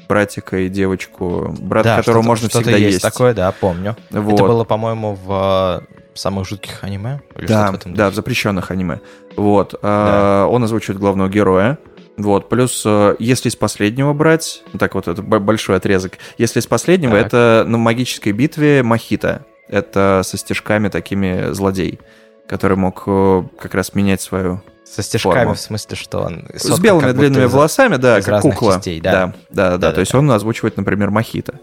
братика 0.08 0.58
и 0.58 0.68
девочку, 0.68 1.54
брат 1.58 1.84
Да, 1.84 1.96
которого 1.96 2.22
можно 2.22 2.48
всегда 2.48 2.72
есть 2.72 2.92
есть. 2.94 3.02
такое, 3.02 3.34
да, 3.34 3.52
помню. 3.52 3.96
Вот. 4.10 4.34
Это 4.34 4.44
было, 4.44 4.64
по-моему, 4.64 5.18
в 5.22 5.82
э, 5.82 5.94
самых 6.18 6.46
жутких 6.48 6.82
аниме? 6.84 7.20
Или 7.36 7.46
Да, 7.46 7.72
в 7.72 7.78
да, 7.94 8.10
в 8.10 8.14
запрещенных 8.14 8.70
аниме. 8.70 9.00
Вот. 9.36 9.74
а, 9.82 10.46
Он 10.46 10.64
озвучивает 10.64 11.00
главного 11.00 11.28
героя. 11.28 11.78
Вот, 12.16 12.48
плюс, 12.48 12.82
э, 12.84 13.14
если 13.20 13.48
из 13.48 13.54
последнего 13.54 14.12
брать, 14.12 14.62
ну, 14.72 14.78
так 14.80 14.96
вот, 14.96 15.06
это 15.06 15.22
большой 15.22 15.76
отрезок, 15.76 16.14
если 16.36 16.58
из 16.58 16.66
последнего, 16.66 17.16
Так. 17.16 17.26
это 17.28 17.64
на 17.66 17.78
магической 17.78 18.32
битве 18.32 18.82
Махита. 18.82 19.44
Это 19.68 20.22
со 20.24 20.36
стежками 20.36 20.88
такими 20.88 21.52
злодей, 21.52 22.00
который 22.48 22.76
мог 22.76 23.04
э, 23.06 23.42
как 23.60 23.74
раз 23.74 23.94
менять 23.94 24.20
свою... 24.20 24.62
Со 24.84 25.02
стежками, 25.02 25.34
форму. 25.34 25.54
в 25.54 25.60
смысле, 25.60 25.96
что 25.96 26.20
он... 26.22 26.48
С 26.54 26.80
белыми 26.80 27.12
длинными 27.12 27.44
из- 27.44 27.52
волосами, 27.52 27.96
да, 27.96 28.18
из 28.18 28.24
как 28.24 28.40
кукла. 28.42 28.74
частей, 28.76 29.00
да. 29.00 29.12
да, 29.12 29.26
да, 29.26 29.32
да, 29.32 29.70
Да-да-да. 29.70 29.92
То 29.92 30.00
есть 30.00 30.12
он 30.14 30.28
озвучивает, 30.32 30.76
например, 30.76 31.10
Махита. 31.10 31.60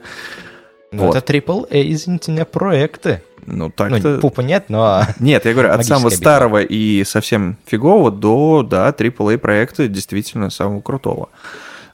Ну, 0.91 1.07
Вот. 1.07 1.15
это 1.17 1.33
AAA, 1.33 1.91
извините 1.91 2.31
меня, 2.31 2.45
проекты. 2.45 3.21
Ну, 3.45 3.65
Ну, 3.65 3.69
так-то... 3.71 4.17
пупа 4.19 4.41
нет, 4.41 4.65
но... 4.69 5.03
Нет, 5.19 5.45
я 5.45 5.53
говорю, 5.53 5.71
от 5.71 5.85
самого 5.85 6.09
битва. 6.09 6.17
старого 6.21 6.61
и 6.61 7.03
совсем 7.03 7.57
фигового 7.65 8.11
до, 8.11 8.63
да, 8.63 8.89
AAA 8.89 9.37
проекта 9.37 9.87
действительно 9.87 10.49
самого 10.49 10.81
крутого. 10.81 11.29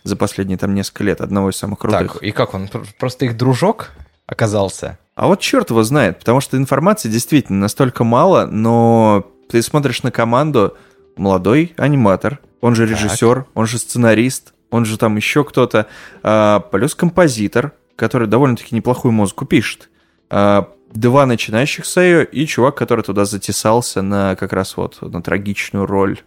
За 0.03 0.15
последние 0.15 0.57
там 0.57 0.73
несколько 0.73 1.03
лет, 1.03 1.21
одного 1.21 1.49
из 1.49 1.57
самых 1.57 1.79
крутых. 1.79 2.13
Так, 2.13 2.23
и 2.23 2.31
как 2.31 2.53
он? 2.53 2.67
Пр- 2.67 2.85
Просто 2.99 3.25
их 3.25 3.37
дружок 3.37 3.91
оказался? 4.25 4.97
А 5.15 5.27
вот 5.27 5.39
черт 5.39 5.69
его 5.69 5.83
знает, 5.83 6.19
потому 6.19 6.39
что 6.41 6.57
информации 6.57 7.09
действительно 7.09 7.59
настолько 7.59 8.03
мало, 8.03 8.45
но 8.45 9.25
ты 9.49 9.61
смотришь 9.61 10.01
на 10.03 10.11
команду, 10.11 10.75
молодой 11.17 11.73
аниматор, 11.77 12.39
он 12.61 12.73
же 12.75 12.87
Так. 12.87 12.97
режиссер, 12.97 13.45
он 13.53 13.65
же 13.67 13.77
сценарист, 13.77 14.53
он 14.71 14.85
же 14.85 14.97
там 14.97 15.17
еще 15.17 15.43
кто-то, 15.43 15.87
а, 16.23 16.61
плюс 16.61 16.95
композитор, 16.95 17.73
который 17.97 18.27
довольно-таки 18.27 18.73
неплохую 18.73 19.11
музыку 19.11 19.45
пишет. 19.45 19.89
А, 20.29 20.69
два 20.93 21.25
начинающих 21.25 21.85
Сэйо 21.85 22.23
и 22.23 22.45
чувак, 22.45 22.75
который 22.75 23.03
туда 23.03 23.25
затесался 23.25 24.01
на 24.01 24.35
как 24.35 24.53
раз 24.53 24.77
вот 24.77 25.01
на 25.01 25.21
трагичную 25.21 25.85
роль. 25.85 26.19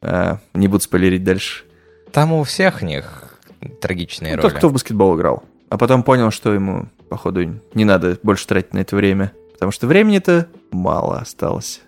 А, 0.00 0.38
не 0.52 0.68
буду 0.68 0.82
спойлерить 0.82 1.24
дальше. 1.24 1.64
Там 2.12 2.32
у 2.32 2.42
всех 2.44 2.82
них 2.82 3.38
трагичные 3.80 4.36
Ну, 4.36 4.42
роли. 4.42 4.50
Тот, 4.50 4.58
кто 4.58 4.68
в 4.68 4.72
баскетбол 4.72 5.16
играл. 5.16 5.42
А 5.70 5.78
потом 5.78 6.02
понял, 6.02 6.30
что 6.30 6.52
ему, 6.52 6.88
походу, 7.08 7.60
не 7.74 7.84
надо 7.84 8.18
больше 8.22 8.46
тратить 8.46 8.74
на 8.74 8.78
это 8.78 8.94
время. 8.94 9.32
Потому 9.54 9.72
что 9.72 9.86
времени-то 9.86 10.46
мало 10.70 11.18
осталось. 11.18 11.80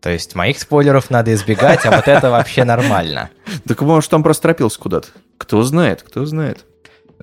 То 0.00 0.10
есть 0.10 0.36
моих 0.36 0.60
спойлеров 0.60 1.10
надо 1.10 1.34
избегать, 1.34 1.84
а 1.84 1.90
вот 1.90 2.06
это 2.06 2.30
вообще 2.30 2.64
нормально. 2.64 3.30
Так 3.66 3.80
может, 3.82 4.10
там 4.10 4.22
просто 4.22 4.42
торопился 4.42 4.78
куда-то. 4.78 5.08
Кто 5.36 5.62
знает, 5.64 6.02
кто 6.02 6.24
знает. 6.24 6.64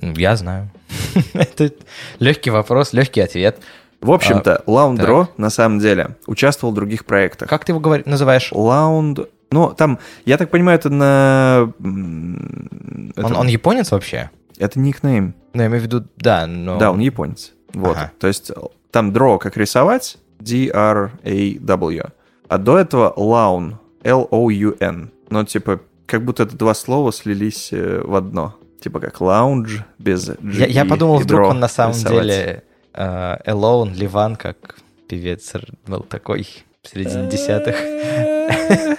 Я 0.02 0.36
знаю. 0.36 0.72
Это 1.34 1.72
легкий 2.20 2.50
вопрос, 2.50 2.92
легкий 2.92 3.22
ответ. 3.22 3.60
В 4.06 4.12
общем-то, 4.12 4.64
Лаундро, 4.66 5.30
на 5.38 5.50
самом 5.50 5.80
деле, 5.80 6.16
участвовал 6.28 6.72
в 6.72 6.76
других 6.76 7.06
проектах. 7.06 7.50
Как 7.50 7.66
ты 7.66 7.72
его 7.72 7.80
говори- 7.80 8.04
называешь? 8.06 8.52
Лаунд... 8.52 9.20
Ну, 9.52 9.72
там, 9.74 10.00
я 10.26 10.38
так 10.38 10.50
понимаю, 10.50 10.78
это 10.80 10.90
на... 10.90 11.72
м, 11.80 13.14
Он, 13.18 13.36
он 13.36 13.48
японец 13.48 13.92
вообще? 13.92 14.30
Это 14.58 14.80
никнейм. 14.80 15.34
Ну, 15.54 15.62
я 15.62 15.68
имею 15.68 15.82
в 15.82 15.86
виду, 15.86 16.04
да, 16.18 16.48
но... 16.48 16.78
Да, 16.78 16.92
он 16.92 17.00
японец. 17.00 17.54
Вот. 17.74 17.96
Ага. 17.96 18.12
То 18.20 18.28
есть 18.28 18.52
там 18.92 19.12
draw 19.12 19.38
как 19.38 19.56
рисовать, 19.58 20.18
D-R-A-W. 20.40 22.04
А 22.48 22.58
до 22.58 22.78
этого 22.78 23.14
laun, 23.18 23.76
L-O-U-N. 24.04 25.12
Ну, 25.30 25.44
типа, 25.46 25.80
как 26.06 26.24
будто 26.24 26.44
это 26.44 26.56
два 26.56 26.74
слова 26.74 27.12
слились 27.12 27.70
э, 27.72 28.02
в 28.04 28.16
одно. 28.16 28.56
Типа 28.82 29.00
как 29.00 29.16
lounge 29.20 29.80
без 29.98 30.28
G 30.28 30.36
Я, 30.42 30.66
я 30.68 30.86
подумал, 30.86 31.20
и 31.20 31.24
вдруг 31.24 31.50
он 31.50 31.60
на 31.60 31.68
самом 31.68 31.94
рисовать. 31.96 32.22
деле 32.22 32.64
э, 32.96 33.38
Alone, 33.46 33.94
Ливан, 33.94 34.36
как 34.36 34.76
певец 35.08 35.54
был 35.86 36.02
такой 36.02 36.48
в 36.82 36.90
середине 36.90 37.30
десятых. 37.30 37.76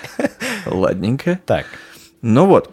Ладненько. 0.67 1.41
Так, 1.47 1.67
Ну 2.23 2.47
вот, 2.47 2.71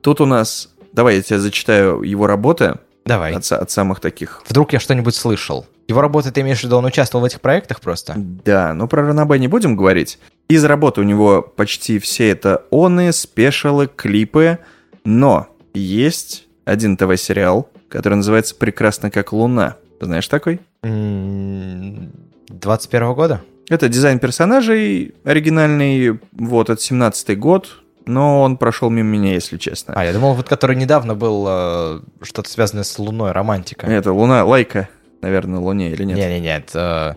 тут 0.00 0.20
у 0.20 0.26
нас... 0.26 0.70
Давай 0.92 1.16
я 1.16 1.22
тебе 1.22 1.38
зачитаю 1.38 2.02
его 2.02 2.26
работы 2.26 2.78
давай. 3.04 3.34
от, 3.34 3.50
от 3.52 3.70
самых 3.70 4.00
таких. 4.00 4.42
Вдруг 4.48 4.72
я 4.72 4.80
что-нибудь 4.80 5.14
слышал. 5.14 5.66
Его 5.88 6.00
работа, 6.00 6.32
ты 6.32 6.40
имеешь 6.40 6.60
в 6.60 6.64
виду, 6.64 6.78
он 6.78 6.86
участвовал 6.86 7.22
в 7.22 7.26
этих 7.26 7.40
проектах 7.40 7.80
просто? 7.80 8.14
Да, 8.16 8.74
но 8.74 8.88
про 8.88 9.06
Ранабе 9.06 9.38
не 9.38 9.46
будем 9.46 9.76
говорить. 9.76 10.18
Из 10.48 10.64
работы 10.64 11.00
у 11.00 11.04
него 11.04 11.42
почти 11.42 11.98
все 11.98 12.30
это 12.30 12.64
оны, 12.70 13.12
спешалы, 13.12 13.88
клипы, 13.94 14.58
но 15.04 15.48
есть 15.74 16.46
один 16.64 16.96
ТВ-сериал, 16.96 17.68
который 17.88 18.14
называется 18.14 18.54
«Прекрасно 18.54 19.10
как 19.10 19.32
луна». 19.32 19.76
Знаешь 20.00 20.28
такой? 20.28 20.60
М, 20.82 22.10
21 22.48 23.14
года? 23.14 23.40
Это 23.68 23.88
дизайн 23.88 24.18
персонажей 24.18 25.14
оригинальный, 25.24 26.20
вот, 26.32 26.70
это 26.70 26.80
17-й 26.80 27.34
год, 27.34 27.82
но 28.04 28.42
он 28.42 28.56
прошел 28.56 28.90
мимо 28.90 29.08
меня, 29.08 29.32
если 29.34 29.56
честно. 29.56 29.94
А, 29.96 30.04
я 30.04 30.12
думал, 30.12 30.34
вот 30.34 30.48
который 30.48 30.76
недавно 30.76 31.14
был 31.14 31.44
э, 31.48 32.00
что-то 32.22 32.48
связанное 32.48 32.84
с 32.84 32.98
Луной, 32.98 33.32
романтика. 33.32 33.86
Это 33.86 34.12
Луна, 34.12 34.44
Лайка, 34.44 34.88
наверное, 35.22 35.58
Луне 35.58 35.90
или 35.90 36.04
нет? 36.04 36.16
Не-не-нет, 36.16 36.70
э, 36.74 37.14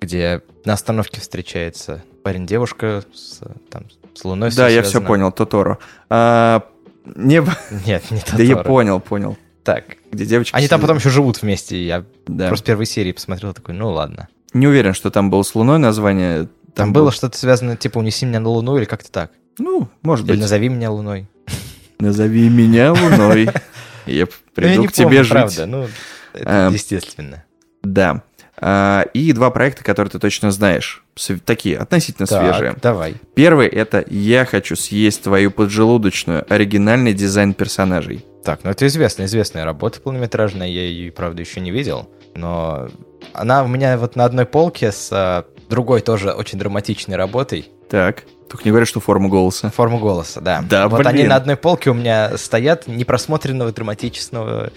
где 0.00 0.42
на 0.66 0.74
остановке 0.74 1.20
встречается 1.22 2.02
парень-девушка 2.22 3.02
с, 3.14 3.40
там, 3.70 3.84
с 4.14 4.24
Луной. 4.24 4.50
да, 4.54 4.68
я 4.68 4.82
все 4.82 4.90
связано. 4.90 5.06
понял, 5.08 5.32
Тоторо. 5.32 5.78
А, 6.10 6.62
не... 7.06 7.40
Нет, 7.86 8.10
не 8.10 8.20
Да 8.36 8.42
я 8.42 8.56
Тоторо. 8.56 8.64
понял, 8.64 9.00
понял. 9.00 9.38
Так, 9.66 9.96
Где 10.12 10.24
девочка... 10.24 10.56
они 10.56 10.68
там 10.68 10.78
сидит. 10.78 10.82
потом 10.88 10.96
еще 10.98 11.10
живут 11.10 11.42
вместе. 11.42 11.84
Я 11.84 12.04
Да. 12.26 12.48
просто 12.48 12.64
первой 12.66 12.86
серии 12.86 13.12
посмотрел, 13.12 13.52
такой, 13.52 13.74
ну 13.74 13.90
ладно. 13.90 14.28
Не 14.54 14.66
уверен, 14.68 14.94
что 14.94 15.10
там 15.10 15.28
было 15.28 15.42
с 15.42 15.54
Луной 15.54 15.78
название. 15.78 16.48
Там, 16.74 16.92
было 16.92 17.10
что-то 17.10 17.36
связано, 17.36 17.76
типа, 17.76 17.98
унеси 17.98 18.24
меня 18.26 18.40
на 18.40 18.48
Луну 18.48 18.76
или 18.78 18.84
как-то 18.84 19.10
так. 19.10 19.32
Ну, 19.58 19.88
может 20.02 20.24
Или 20.26 20.32
быть. 20.34 20.40
назови 20.42 20.68
меня 20.68 20.90
Луной. 20.90 21.26
Назови 21.98 22.48
меня 22.48 22.92
Луной. 22.92 23.44
Я 24.06 24.24
Ну, 24.24 24.24
я 24.24 24.26
приду 24.54 24.84
к 24.84 24.92
тебе 24.92 25.22
жить. 25.24 25.32
правда, 25.32 25.66
ну, 25.66 25.88
это 26.32 26.48
Эм, 26.68 26.72
естественно. 26.72 27.44
Да. 27.82 28.22
А, 28.58 29.02
И 29.14 29.32
два 29.32 29.50
проекта, 29.50 29.82
которые 29.82 30.10
ты 30.12 30.18
точно 30.18 30.50
знаешь. 30.52 31.02
Такие, 31.44 31.76
относительно 31.76 32.26
Так, 32.26 32.54
свежие. 32.54 32.76
давай. 32.80 33.16
Первый— 33.34 33.66
это 33.68 34.04
«Я 34.08 34.44
хочу 34.44 34.76
съесть 34.76 35.22
твою 35.24 35.50
поджелудочную». 35.50 36.44
Оригинальный 36.52 37.14
дизайн 37.14 37.52
персонажей. 37.52 38.24
Так, 38.46 38.60
ну 38.62 38.70
это 38.70 38.86
известная, 38.86 39.26
известная 39.26 39.64
работа 39.64 40.00
полнометражная, 40.00 40.68
я 40.68 40.82
ее, 40.82 41.10
правда, 41.10 41.42
еще 41.42 41.58
не 41.58 41.72
видел, 41.72 42.08
но 42.36 42.86
она 43.32 43.64
у 43.64 43.66
меня 43.66 43.98
вот 43.98 44.14
на 44.14 44.24
одной 44.24 44.46
полке 44.46 44.92
с 44.92 45.08
а, 45.10 45.46
другой 45.68 46.00
тоже 46.00 46.30
очень 46.30 46.56
драматичной 46.56 47.16
работой. 47.16 47.68
Так. 47.90 48.22
Только 48.48 48.62
не 48.64 48.70
говори, 48.70 48.86
что 48.86 49.00
форма 49.00 49.28
голоса. 49.28 49.70
Форму 49.70 49.98
голоса, 49.98 50.40
да. 50.40 50.62
Да, 50.62 50.86
вот 50.86 51.04
они 51.04 51.18
блин. 51.18 51.30
на 51.30 51.34
одной 51.34 51.56
полке 51.56 51.90
у 51.90 51.94
меня 51.94 52.38
стоят 52.38 52.86
непросмотренного 52.86 53.72
драматичного, 53.72 54.70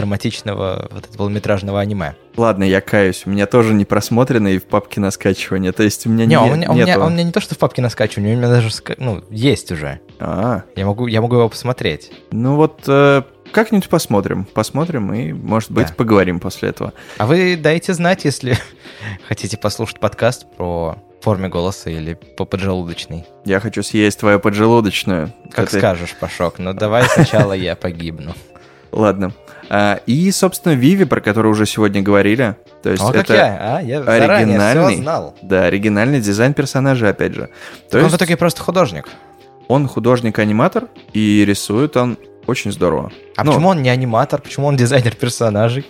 драматичного 0.00 0.88
вот 0.90 1.04
этого 1.04 1.16
полнометражного 1.16 1.80
аниме. 1.80 2.14
Ладно, 2.36 2.64
я 2.64 2.80
каюсь. 2.80 3.22
У 3.26 3.30
меня 3.30 3.46
тоже 3.46 3.74
не 3.74 3.84
просмотрено 3.84 4.48
и 4.48 4.58
в 4.58 4.64
папке 4.64 5.00
на 5.00 5.10
скачивание. 5.10 5.72
То 5.72 5.82
есть 5.82 6.06
у 6.06 6.10
меня 6.10 6.24
Не, 6.24 6.34
не, 6.34 6.40
у 6.40 6.54
меня, 6.56 6.68
меня, 6.68 6.84
нету. 6.86 7.00
он 7.00 7.06
у 7.08 7.10
меня 7.10 7.24
не 7.24 7.32
то, 7.32 7.40
что 7.40 7.54
в 7.54 7.58
папке 7.58 7.82
на 7.82 7.90
скачивании, 7.90 8.34
у 8.34 8.38
меня 8.38 8.48
даже 8.48 8.70
ну, 8.98 9.22
есть 9.30 9.70
уже. 9.72 10.00
А, 10.18 10.62
Я 10.76 10.86
могу, 10.86 11.06
я 11.06 11.20
могу 11.20 11.36
его 11.36 11.48
посмотреть. 11.48 12.10
ну 12.30 12.56
вот 12.56 12.82
э, 12.86 13.22
как-нибудь 13.52 13.88
посмотрим. 13.88 14.44
Посмотрим 14.44 15.12
и, 15.12 15.32
может 15.32 15.70
быть, 15.70 15.88
Да. 15.88 15.94
поговорим 15.94 16.40
после 16.40 16.70
этого. 16.70 16.92
А 17.18 17.26
вы 17.26 17.56
дайте 17.56 17.92
знать, 17.94 18.24
если 18.24 18.56
хотите 19.28 19.56
послушать 19.58 20.00
подкаст 20.00 20.46
про 20.56 20.96
форме 21.20 21.48
голоса 21.48 21.90
или 21.90 22.14
по 22.14 22.44
поджелудочной. 22.46 23.26
Я 23.44 23.60
хочу 23.60 23.82
съесть 23.82 24.20
твою 24.20 24.40
поджелудочную. 24.40 25.32
Как 25.52 25.68
Это- 25.68 25.78
скажешь, 25.78 26.14
Пашок, 26.18 26.58
но 26.58 26.72
давай 26.72 27.04
сначала 27.04 27.52
я 27.52 27.76
погибну. 27.76 28.34
Ладно. 28.92 29.32
А, 29.72 30.00
и, 30.04 30.30
собственно, 30.32 30.72
Виви, 30.72 31.04
про 31.04 31.20
которую 31.20 31.52
уже 31.52 31.64
сегодня 31.64 32.02
говорили. 32.02 32.56
То 32.82 32.90
есть 32.90 33.02
О, 33.02 33.12
как 33.12 33.24
это, 33.24 33.34
я, 33.34 33.76
а? 33.76 33.80
Я 33.80 34.00
оригинальный. 34.00 34.94
все 34.94 35.02
знал. 35.02 35.36
да, 35.42 35.64
оригинальный 35.66 36.20
дизайн 36.20 36.54
персонажа, 36.54 37.08
опять 37.08 37.34
же. 37.34 37.42
То 37.42 37.90
Так 37.90 37.94
он 37.94 38.00
в 38.00 38.04
есть 38.06 38.16
итоге 38.16 38.36
просто 38.36 38.62
художник. 38.62 39.08
он 39.68 39.86
художник-аниматор, 39.86 40.88
и 41.12 41.44
рисует 41.46 41.96
он 41.96 42.18
очень 42.46 42.72
здорово. 42.72 43.12
А 43.36 43.44
Ну, 43.44 43.52
почему 43.52 43.68
он 43.68 43.80
не 43.82 43.90
аниматор? 43.90 44.40
Почему 44.42 44.66
он 44.66 44.76
дизайнер 44.76 45.14
персонажей? 45.14 45.86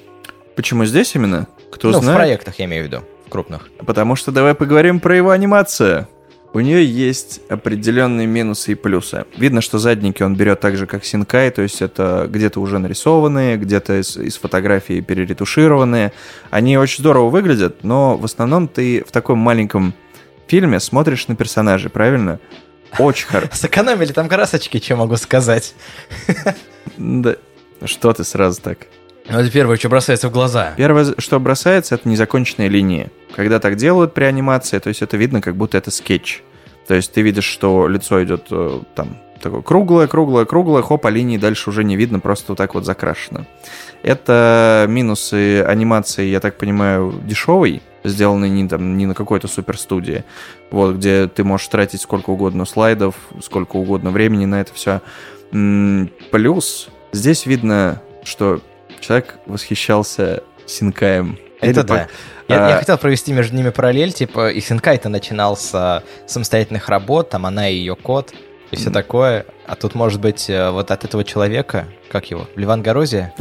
Почему 0.56 0.84
здесь 0.84 1.14
именно? 1.14 1.46
Кто 1.72 1.90
ну, 1.90 2.00
в 2.00 2.02
знает? 2.02 2.18
проектах 2.18 2.58
я 2.58 2.66
имею 2.66 2.84
в 2.84 2.86
виду, 2.88 3.02
в 3.26 3.30
крупных. 3.30 3.68
Потому 3.86 4.14
что 4.14 4.30
давай 4.30 4.54
поговорим 4.54 5.00
про 5.00 5.16
его 5.16 5.30
анимацию. 5.30 6.06
У 6.52 6.60
нее 6.60 6.84
есть 6.84 7.40
определенные 7.48 8.26
минусы 8.26 8.72
и 8.72 8.74
плюсы. 8.74 9.24
Видно, 9.36 9.60
что 9.60 9.78
задники 9.78 10.22
он 10.24 10.34
берет 10.34 10.58
так 10.58 10.76
же, 10.76 10.86
как 10.86 11.04
Синкай, 11.04 11.50
то 11.50 11.62
есть 11.62 11.80
это 11.80 12.26
где-то 12.28 12.60
уже 12.60 12.78
нарисованные, 12.78 13.56
где-то 13.56 14.00
из, 14.00 14.16
из 14.16 14.36
фотографии 14.36 15.00
переретушированные. 15.00 16.12
Они 16.50 16.76
очень 16.76 17.02
здорово 17.02 17.30
выглядят, 17.30 17.84
но 17.84 18.16
в 18.16 18.24
основном 18.24 18.66
ты 18.66 19.04
в 19.04 19.12
таком 19.12 19.38
маленьком 19.38 19.94
фильме 20.48 20.80
смотришь 20.80 21.28
на 21.28 21.36
персонажей, 21.36 21.88
правильно? 21.88 22.40
Очень 22.98 23.28
хорошо. 23.28 23.50
Сэкономили 23.52 24.12
там 24.12 24.28
красочки, 24.28 24.80
что 24.80 24.96
могу 24.96 25.16
сказать. 25.16 25.74
Да. 26.96 27.36
Что 27.84 28.12
ты 28.12 28.24
сразу 28.24 28.60
так? 28.60 28.88
Ну, 29.30 29.38
это 29.38 29.50
первое, 29.50 29.76
что 29.76 29.88
бросается 29.88 30.28
в 30.28 30.32
глаза. 30.32 30.74
Первое, 30.76 31.14
что 31.18 31.38
бросается, 31.38 31.94
это 31.94 32.08
незаконченные 32.08 32.68
линии. 32.68 33.10
Когда 33.34 33.60
так 33.60 33.76
делают 33.76 34.12
при 34.12 34.24
анимации, 34.24 34.78
то 34.80 34.88
есть 34.88 35.02
это 35.02 35.16
видно, 35.16 35.40
как 35.40 35.56
будто 35.56 35.78
это 35.78 35.90
скетч. 35.90 36.42
То 36.88 36.94
есть 36.94 37.12
ты 37.12 37.22
видишь, 37.22 37.44
что 37.44 37.86
лицо 37.86 38.22
идет 38.24 38.46
э, 38.50 38.80
там 38.96 39.18
такое 39.40 39.62
круглое, 39.62 40.06
круглое, 40.08 40.44
круглое, 40.44 40.82
хоп, 40.82 41.06
а 41.06 41.10
линии 41.10 41.38
дальше 41.38 41.70
уже 41.70 41.84
не 41.84 41.96
видно, 41.96 42.18
просто 42.18 42.46
вот 42.48 42.58
так 42.58 42.74
вот 42.74 42.84
закрашено. 42.84 43.46
Это 44.02 44.86
минусы 44.88 45.62
анимации, 45.62 46.26
я 46.26 46.40
так 46.40 46.58
понимаю, 46.58 47.14
дешевой, 47.24 47.82
сделанной 48.02 48.50
не, 48.50 48.68
там, 48.68 48.96
не 48.96 49.06
на 49.06 49.14
какой-то 49.14 49.46
суперстудии, 49.46 50.24
вот, 50.70 50.96
где 50.96 51.28
ты 51.28 51.44
можешь 51.44 51.68
тратить 51.68 52.00
сколько 52.00 52.30
угодно 52.30 52.64
слайдов, 52.64 53.14
сколько 53.40 53.76
угодно 53.76 54.10
времени 54.10 54.46
на 54.46 54.60
это 54.60 54.74
все. 54.74 55.00
Плюс 55.50 56.88
здесь 57.12 57.46
видно, 57.46 58.02
что 58.24 58.60
человек 59.00 59.38
восхищался 59.46 60.42
Синкаем. 60.66 61.38
Это 61.60 61.80
Или 61.80 61.86
да. 61.86 62.08
Я, 62.48 62.66
а... 62.66 62.70
я 62.70 62.76
хотел 62.78 62.98
провести 62.98 63.32
между 63.32 63.56
ними 63.56 63.70
параллель, 63.70 64.12
типа, 64.12 64.50
и 64.50 64.60
Синкай-то 64.60 65.08
начинал 65.08 65.56
с 65.56 66.02
самостоятельных 66.26 66.88
работ, 66.88 67.30
там 67.30 67.46
она 67.46 67.68
и 67.68 67.74
ее 67.74 67.96
кот, 67.96 68.32
и 68.70 68.76
все 68.76 68.90
такое. 68.90 69.46
А 69.66 69.76
тут, 69.76 69.94
может 69.94 70.20
быть, 70.20 70.48
э, 70.48 70.70
вот 70.70 70.90
от 70.90 71.04
этого 71.04 71.24
человека, 71.24 71.86
как 72.10 72.30
его, 72.30 72.48
Ливан 72.56 72.82
Горозия? 72.82 73.34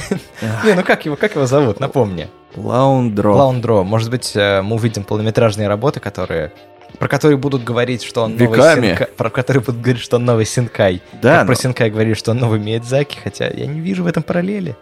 Не, 0.64 0.74
ну 0.74 0.82
как 0.82 1.04
его, 1.04 1.16
как 1.16 1.34
его 1.34 1.46
зовут, 1.46 1.80
напомни. 1.80 2.28
Лаундро. 2.54 3.32
Лаундро. 3.32 3.82
Может 3.82 4.10
быть, 4.10 4.32
э, 4.34 4.62
мы 4.62 4.76
увидим 4.76 5.04
полнометражные 5.04 5.68
работы, 5.68 6.00
которые 6.00 6.52
про 6.98 7.08
которые 7.08 7.38
будут 7.38 7.64
говорить, 7.64 8.02
что 8.02 8.22
он 8.22 8.36
новый 8.36 8.58
Синкай, 8.58 9.08
про 9.16 9.30
которые 9.30 9.62
будут 9.62 9.80
говорить, 9.80 10.02
что 10.02 10.16
он 10.16 10.24
новый 10.24 10.46
Синкай. 10.46 11.02
Да. 11.22 11.38
Как 11.38 11.40
но... 11.42 11.46
про 11.46 11.54
Синкай 11.54 11.90
говорили, 11.90 12.14
что 12.14 12.32
он 12.32 12.38
новый 12.38 12.58
Миядзаки, 12.58 13.18
хотя 13.22 13.48
я 13.48 13.66
не 13.66 13.80
вижу 13.80 14.04
в 14.04 14.06
этом 14.06 14.22
параллели. 14.22 14.76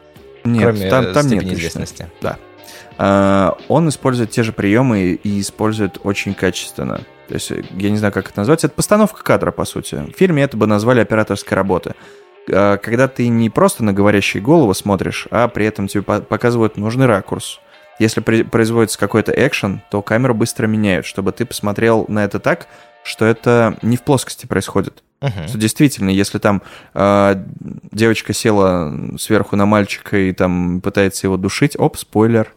Нет, 0.44 0.62
кроме 0.62 0.90
там, 0.90 1.12
там 1.12 1.26
нет 1.28 1.44
известности. 1.44 2.10
Да. 2.20 2.38
А, 2.98 3.56
он 3.68 3.88
использует 3.88 4.30
те 4.30 4.42
же 4.42 4.52
приемы 4.52 5.18
и 5.22 5.40
использует 5.40 5.98
очень 6.04 6.34
качественно. 6.34 7.00
То 7.28 7.34
есть, 7.34 7.50
я 7.50 7.90
не 7.90 7.96
знаю, 7.96 8.12
как 8.12 8.28
это 8.28 8.38
назвать. 8.38 8.64
Это 8.64 8.74
постановка 8.74 9.22
кадра, 9.22 9.50
по 9.50 9.64
сути. 9.64 9.94
В 9.94 10.16
фильме 10.16 10.42
это 10.42 10.56
бы 10.56 10.66
назвали 10.66 11.00
операторской 11.00 11.56
работы. 11.56 11.94
А, 12.52 12.76
когда 12.76 13.08
ты 13.08 13.28
не 13.28 13.50
просто 13.50 13.82
на 13.82 13.92
говорящие 13.92 14.42
головы 14.42 14.74
смотришь, 14.74 15.26
а 15.30 15.48
при 15.48 15.66
этом 15.66 15.88
тебе 15.88 16.02
показывают 16.02 16.76
нужный 16.76 17.06
ракурс. 17.06 17.60
Если 17.98 18.20
производится 18.20 18.98
какой-то 18.98 19.32
экшен, 19.32 19.82
то 19.90 20.02
камеру 20.02 20.34
быстро 20.34 20.66
меняют, 20.66 21.06
чтобы 21.06 21.32
ты 21.32 21.44
посмотрел 21.44 22.04
на 22.08 22.24
это 22.24 22.40
так, 22.40 22.66
что 23.04 23.24
это 23.24 23.76
не 23.82 23.96
в 23.96 24.02
плоскости 24.02 24.46
происходит. 24.46 25.04
Uh-huh. 25.20 25.48
Что 25.48 25.58
действительно, 25.58 26.10
если 26.10 26.38
там 26.38 26.62
э, 26.94 27.44
девочка 27.92 28.32
села 28.32 28.92
сверху 29.18 29.56
на 29.56 29.64
мальчика 29.64 30.16
и 30.18 30.32
там 30.32 30.80
пытается 30.80 31.26
его 31.26 31.36
душить, 31.36 31.78
оп, 31.78 31.96
спойлер, 31.96 32.52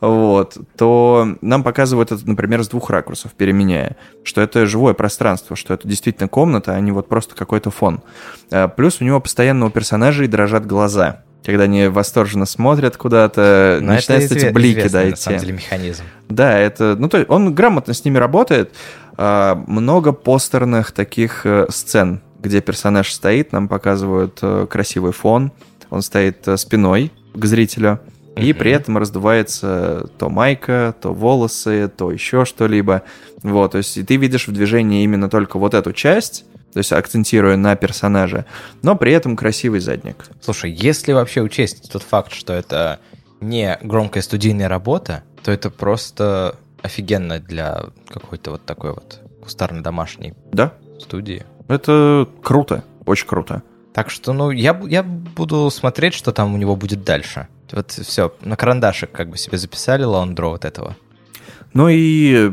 вот, 0.00 0.56
то 0.76 1.36
нам 1.40 1.62
показывают 1.62 2.12
это, 2.12 2.28
например, 2.28 2.62
с 2.62 2.68
двух 2.68 2.90
ракурсов, 2.90 3.32
переменяя, 3.32 3.96
что 4.24 4.40
это 4.40 4.66
живое 4.66 4.94
пространство, 4.94 5.56
что 5.56 5.74
это 5.74 5.88
действительно 5.88 6.28
комната, 6.28 6.74
а 6.74 6.80
не 6.80 6.92
вот 6.92 7.08
просто 7.08 7.34
какой-то 7.34 7.70
фон. 7.70 8.02
Э, 8.50 8.68
плюс 8.68 9.00
у 9.00 9.04
него 9.04 9.20
постоянно 9.20 9.66
у 9.66 9.70
персонажей 9.70 10.26
дрожат 10.26 10.66
глаза 10.66 11.22
когда 11.44 11.64
они 11.64 11.88
восторженно 11.88 12.46
смотрят 12.46 12.96
куда-то, 12.96 13.78
Но 13.80 13.94
начинаются 13.94 14.34
эти 14.36 14.52
блики, 14.52 14.88
да, 14.88 15.02
идти. 15.02 15.10
на 15.10 15.16
самом 15.16 15.40
деле, 15.40 15.52
механизм. 15.54 16.04
Да, 16.28 16.58
это, 16.58 16.96
ну, 16.98 17.08
то 17.08 17.18
есть 17.18 17.30
он 17.30 17.54
грамотно 17.54 17.94
с 17.94 18.04
ними 18.04 18.18
работает. 18.18 18.72
А, 19.16 19.62
много 19.66 20.12
постерных 20.12 20.92
таких 20.92 21.44
а, 21.44 21.66
сцен, 21.68 22.22
где 22.40 22.60
персонаж 22.60 23.12
стоит, 23.12 23.52
нам 23.52 23.68
показывают 23.68 24.38
а, 24.42 24.66
красивый 24.66 25.12
фон, 25.12 25.52
он 25.90 26.02
стоит 26.02 26.46
а, 26.48 26.56
спиной 26.56 27.12
к 27.34 27.44
зрителю, 27.44 28.00
и 28.36 28.52
при 28.54 28.70
этом 28.70 28.96
раздувается 28.96 30.08
то 30.18 30.30
майка, 30.30 30.94
то 31.00 31.12
волосы, 31.12 31.90
то 31.94 32.10
еще 32.10 32.46
что-либо. 32.46 33.02
Вот, 33.42 33.72
то 33.72 33.78
есть 33.78 33.98
и 33.98 34.02
ты 34.02 34.16
видишь 34.16 34.48
в 34.48 34.52
движении 34.52 35.04
именно 35.04 35.28
только 35.28 35.58
вот 35.58 35.74
эту 35.74 35.92
часть, 35.92 36.46
то 36.72 36.78
есть 36.78 36.92
акцентируя 36.92 37.56
на 37.56 37.76
персонаже, 37.76 38.46
но 38.82 38.96
при 38.96 39.12
этом 39.12 39.36
красивый 39.36 39.80
задник. 39.80 40.24
Слушай, 40.40 40.70
если 40.70 41.12
вообще 41.12 41.42
учесть 41.42 41.90
тот 41.92 42.02
факт, 42.02 42.32
что 42.32 42.52
это 42.52 42.98
не 43.40 43.78
громкая 43.82 44.22
студийная 44.22 44.68
работа, 44.68 45.22
то 45.42 45.52
это 45.52 45.70
просто 45.70 46.56
офигенно 46.82 47.38
для 47.38 47.84
какой-то 48.08 48.52
вот 48.52 48.64
такой 48.64 48.94
вот 48.94 49.20
кустарной 49.42 49.82
домашней 49.82 50.34
да? 50.52 50.72
студии. 51.00 51.44
Это 51.68 52.28
круто, 52.42 52.84
очень 53.06 53.26
круто. 53.26 53.62
Так 53.92 54.08
что, 54.08 54.32
ну, 54.32 54.50
я, 54.50 54.80
я 54.86 55.02
буду 55.02 55.70
смотреть, 55.70 56.14
что 56.14 56.32
там 56.32 56.54
у 56.54 56.56
него 56.56 56.76
будет 56.76 57.04
дальше. 57.04 57.48
Вот 57.72 57.90
все, 57.90 58.34
на 58.40 58.56
карандашик 58.56 59.10
как 59.12 59.28
бы 59.28 59.36
себе 59.36 59.58
записали 59.58 60.04
лаундро 60.04 60.48
вот 60.48 60.64
этого. 60.64 60.96
Ну 61.74 61.88
и 61.88 62.52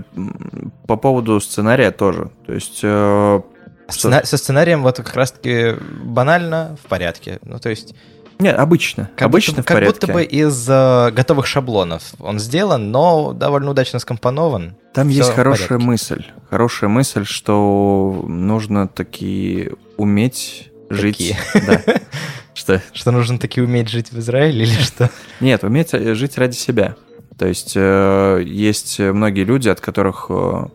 по 0.88 0.96
поводу 0.96 1.40
сценария 1.40 1.92
тоже. 1.92 2.32
То 2.46 2.54
есть 2.54 2.80
э, 2.84 3.42
Сцена... 3.90 4.24
Со 4.24 4.38
сценарием 4.38 4.84
вот 4.84 4.98
как 4.98 5.16
раз-таки 5.16 5.76
банально 6.04 6.78
в 6.84 6.88
порядке. 6.88 7.40
Ну, 7.44 7.60
то 7.60 7.70
есть... 7.70 7.96
Нет, 8.40 8.58
обычно. 8.58 9.10
Как 9.16 9.28
обычно 9.28 9.56
будто, 9.56 9.64
в 9.64 9.66
порядке. 9.66 10.00
Как 10.00 10.10
будто 10.10 10.14
бы 10.14 10.24
из 10.24 10.70
э, 10.70 11.12
готовых 11.12 11.46
шаблонов 11.46 12.04
он 12.20 12.40
сделан, 12.40 12.90
но 12.90 13.34
довольно 13.34 13.72
удачно 13.72 14.00
скомпонован. 14.00 14.76
Там 14.94 15.10
Все 15.10 15.18
есть 15.18 15.34
хорошая 15.34 15.78
мысль. 15.78 16.24
Хорошая 16.50 16.90
мысль, 16.90 17.26
что 17.26 18.24
нужно 18.28 18.88
таки 18.88 19.72
уметь 19.98 20.72
жить. 20.90 21.38
Да. 21.54 21.84
Что? 22.54 22.82
Что 22.92 23.12
нужно 23.12 23.40
таки 23.40 23.62
уметь 23.62 23.88
жить 23.88 24.12
в 24.12 24.20
Израиле 24.20 24.64
или 24.64 24.82
что? 24.82 25.10
Нет, 25.40 25.64
уметь 25.64 25.94
э, 25.94 26.14
жить 26.14 26.38
ради 26.38 26.56
себя. 26.56 26.98
То 27.38 27.48
есть 27.48 27.72
э, 27.76 28.44
есть 28.46 29.00
многие 29.00 29.46
люди, 29.46 29.70
от 29.70 29.80
которых 29.80 30.26
э, 30.30 30.66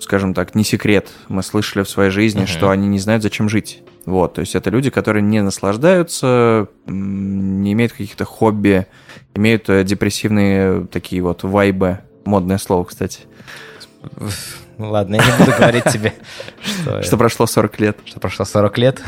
скажем 0.00 0.34
так, 0.34 0.54
не 0.54 0.64
секрет. 0.64 1.08
Мы 1.28 1.42
слышали 1.42 1.82
в 1.82 1.88
своей 1.88 2.10
жизни, 2.10 2.42
uh-huh. 2.42 2.46
что 2.46 2.70
они 2.70 2.88
не 2.88 2.98
знают, 2.98 3.22
зачем 3.22 3.48
жить. 3.48 3.82
Вот, 4.04 4.34
то 4.34 4.40
есть 4.40 4.54
это 4.54 4.70
люди, 4.70 4.88
которые 4.88 5.22
не 5.22 5.42
наслаждаются, 5.42 6.68
не 6.86 7.72
имеют 7.72 7.92
каких-то 7.92 8.24
хобби, 8.24 8.86
имеют 9.34 9.68
э, 9.68 9.84
депрессивные 9.84 10.86
такие 10.86 11.22
вот 11.22 11.42
вайбы. 11.42 11.98
Модное 12.24 12.58
слово, 12.58 12.84
кстати. 12.84 13.20
Ладно, 14.78 15.16
я 15.16 15.24
не 15.24 15.38
буду 15.38 15.56
говорить 15.58 15.84
тебе, 15.84 16.14
что... 17.02 17.16
Прошло 17.16 17.46
40 17.46 17.80
лет. 17.80 17.98
Что 18.04 18.20
прошло 18.20 18.44
40 18.44 18.78
лет. 18.78 19.02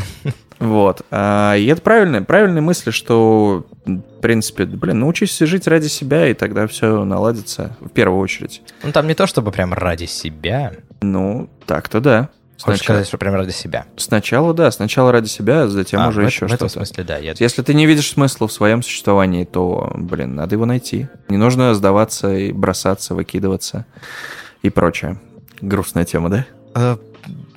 Вот. 0.58 1.02
А, 1.10 1.54
и 1.54 1.66
это 1.66 1.80
правильная, 1.80 2.20
правильная 2.20 2.60
мысль, 2.60 2.92
что, 2.92 3.64
в 3.86 4.20
принципе, 4.20 4.66
блин, 4.66 5.00
научись 5.00 5.38
жить 5.38 5.66
ради 5.66 5.86
себя, 5.86 6.28
и 6.28 6.34
тогда 6.34 6.66
все 6.66 7.04
наладится 7.04 7.76
в 7.80 7.88
первую 7.88 8.20
очередь. 8.20 8.60
Ну, 8.82 8.92
там 8.92 9.06
не 9.06 9.14
то, 9.14 9.26
чтобы 9.26 9.52
прям 9.52 9.72
ради 9.72 10.04
себя. 10.04 10.72
Ну, 11.00 11.48
так-то 11.66 12.00
да. 12.00 12.28
Сначала... 12.56 12.74
Хочешь 12.74 12.84
сказать, 12.84 13.06
что 13.06 13.16
прям 13.16 13.34
ради 13.36 13.52
себя? 13.52 13.86
Сначала, 13.96 14.52
да. 14.52 14.70
Сначала 14.70 15.12
ради 15.12 15.28
себя, 15.28 15.66
затем 15.66 16.00
а, 16.00 16.08
уже 16.08 16.22
в, 16.22 16.26
еще 16.26 16.46
что-то. 16.46 16.52
В 16.52 16.54
этом 16.56 16.68
смысле, 16.68 17.04
да. 17.04 17.16
Я... 17.16 17.32
Если 17.38 17.62
ты 17.62 17.72
не 17.72 17.86
видишь 17.86 18.10
смысла 18.10 18.46
в 18.46 18.52
своем 18.52 18.82
существовании, 18.82 19.44
то, 19.44 19.90
блин, 19.94 20.34
надо 20.34 20.56
его 20.56 20.66
найти. 20.66 21.08
Не 21.30 21.38
нужно 21.38 21.72
сдаваться 21.74 22.34
и 22.34 22.52
бросаться, 22.52 23.14
выкидываться 23.14 23.86
и 24.60 24.68
прочее. 24.68 25.18
Грустная 25.60 26.04
тема, 26.04 26.28
да? 26.30 26.46
Э, 26.74 26.96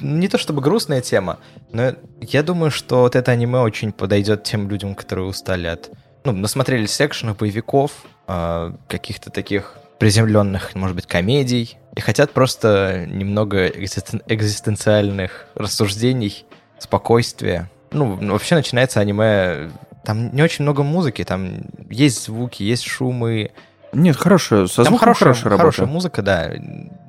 не 0.02 0.28
то 0.28 0.38
чтобы 0.38 0.62
грустная 0.62 1.02
тема, 1.02 1.39
но 1.72 1.94
я 2.20 2.44
думаю, 2.44 2.72
что 2.72 3.02
вот 3.02 3.16
это 3.16 3.32
аниме 3.32 3.60
очень 3.60 3.92
подойдет 3.92 4.44
тем 4.44 4.70
людям, 4.70 4.96
которые 4.96 5.28
устали 5.28 5.68
от... 5.68 5.89
Ну, 6.26 6.32
насмотрелись 6.32 7.00
экшенов, 7.02 7.38
боевиков, 7.38 7.92
э, 8.28 8.72
каких-то 8.88 9.30
таких 9.30 9.76
приземленных, 10.00 10.76
может 10.76 10.96
быть, 10.96 11.06
комедий, 11.06 11.78
и 11.96 12.02
хотят 12.02 12.32
просто 12.32 13.06
немного 13.08 13.68
экзистен... 13.68 14.22
экзистенциальных 14.28 15.48
рассуждений, 15.56 16.46
спокойствия. 16.80 17.70
Ну, 17.92 18.18
вообще 18.32 18.56
начинается 18.56 19.00
аниме... 19.00 19.72
Там 20.04 20.36
не 20.36 20.42
очень 20.42 20.63
много 20.63 20.84
музыки, 20.84 21.24
там 21.24 21.62
есть 21.89 22.26
звуки, 22.26 22.63
есть 22.63 22.84
шумы. 22.84 23.52
Нет, 23.94 24.18
хорошая, 24.18 24.68
со 24.68 24.84
там 24.84 24.98
хорошая, 24.98 25.30
хорошая 25.30 25.44
работа. 25.52 25.62
Хорошая 25.62 25.86
музыка, 25.86 26.22
да, 26.22 26.52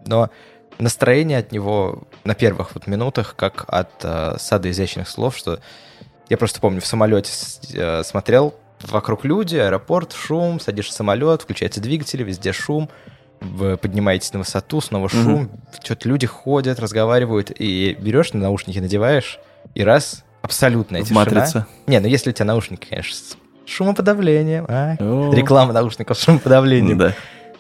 но 0.07 0.31
настроение 0.79 1.39
от 1.39 1.53
него 1.53 2.05
на 2.25 2.35
первых 2.35 2.75
вот 2.75 2.87
минутах, 2.87 3.35
как 3.37 3.65
от 3.69 3.91
э, 4.03 4.37
сада 4.39 4.71
изящных 4.71 5.09
слов, 5.09 5.37
что 5.37 5.61
я 6.29 6.37
просто 6.37 6.61
помню, 6.61 6.81
в 6.81 6.87
самолете 6.87 7.31
э, 7.75 8.03
смотрел, 8.03 8.55
вокруг 8.83 9.25
люди, 9.25 9.57
аэропорт, 9.57 10.13
шум, 10.13 10.61
садишься 10.61 10.93
в 10.93 10.97
самолет, 10.97 11.43
включается 11.43 11.81
двигатель, 11.81 12.23
везде 12.23 12.53
шум, 12.53 12.89
вы 13.41 13.77
поднимаетесь 13.77 14.33
на 14.33 14.39
высоту, 14.41 14.81
снова 14.81 15.09
шум, 15.09 15.51
что-то 15.83 16.09
люди 16.09 16.27
ходят, 16.27 16.81
разговаривают, 16.81 17.51
и 17.57 17.97
берешь 18.01 18.33
на 18.33 18.41
наушники, 18.41 18.79
надеваешь, 18.79 19.39
и 19.75 19.85
раз, 19.85 20.25
абсолютная 20.43 21.03
В 21.03 21.05
тишина. 21.05 21.21
«Матрице». 21.21 21.67
Не, 21.87 22.01
ну 22.01 22.07
если 22.07 22.31
у 22.31 22.33
тебя 22.33 22.47
наушники, 22.47 22.87
конечно, 22.89 23.15
с 23.15 23.37
шумоподавлением, 23.67 24.67
а? 24.69 24.97
Реклама 25.35 25.73
наушников 25.73 26.19
с 26.19 26.23
шумоподавлением. 26.23 26.99
Да. 26.99 27.15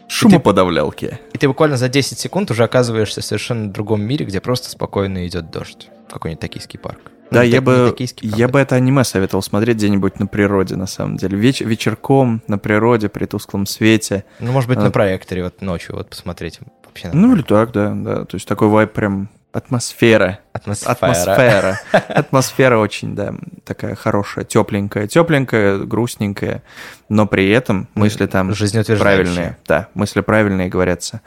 Шумоподавлялки. 0.09 1.19
И 1.33 1.38
ты 1.38 1.49
буквально 1.49 1.77
за 1.77 1.88
10 1.88 2.19
секунд 2.19 2.51
уже 2.51 2.64
оказываешься 2.64 3.21
в 3.21 3.25
совершенно 3.25 3.71
другом 3.73 4.03
мире, 4.03 4.25
где 4.27 4.40
просто 4.40 4.71
спокойно 4.71 5.27
идет 5.27 5.51
дождь. 5.51 5.88
Какой-нибудь 6.11 6.40
токийский 6.40 6.79
парк. 6.79 6.99
Да, 7.31 7.40
Ну, 7.40 7.47
я 7.47 7.55
так- 7.57 7.64
бы, 7.64 7.97
я 8.21 8.49
бы 8.49 8.61
это 8.61 8.77
аниме 8.77 9.03
советовал 9.03 9.43
смотреть 9.43 9.79
где-нибудь 9.79 10.21
на 10.21 10.27
природе, 10.27 10.77
на 10.77 10.87
самом 10.87 11.17
деле. 11.17 11.37
Веч- 11.38 11.62
вечерком, 11.62 12.43
на 12.47 12.59
природе, 12.59 13.09
при 13.09 13.25
тусклом 13.25 13.67
свете. 13.67 14.25
Ну, 14.40 14.53
может 14.53 14.69
быть, 14.69 14.79
а- 14.79 14.83
на 14.83 14.90
проекторе 14.90 15.43
вот 15.45 15.61
ночью 15.62 15.97
вот 15.97 16.11
посмотреть. 16.11 16.61
Вообще 16.85 17.11
Ну, 17.12 17.35
или 17.35 17.43
так, 17.43 17.73
да, 17.73 17.93
да. 17.95 18.25
То 18.27 18.37
есть 18.37 18.47
такой 18.47 18.69
вайб 18.69 18.93
прям 18.93 19.31
атмосфера. 19.55 20.40
атмосфера. 20.53 20.93
Атмосфера. 20.93 21.81
Атмосфера 21.93 22.79
очень, 22.79 23.14
да, 23.14 23.35
такая 23.64 23.95
хорошая, 23.95 24.45
тепленькая. 24.45 25.07
Тепленькая, 25.07 25.79
грустненькая, 25.79 26.62
но 27.09 27.27
при 27.27 27.49
этом 27.51 27.88
мысли 27.95 28.27
там 28.27 28.53
правильные. 28.99 29.57
Да, 29.67 29.88
мысли 29.95 30.21
правильные 30.21 30.69
говорятся. 30.69 31.21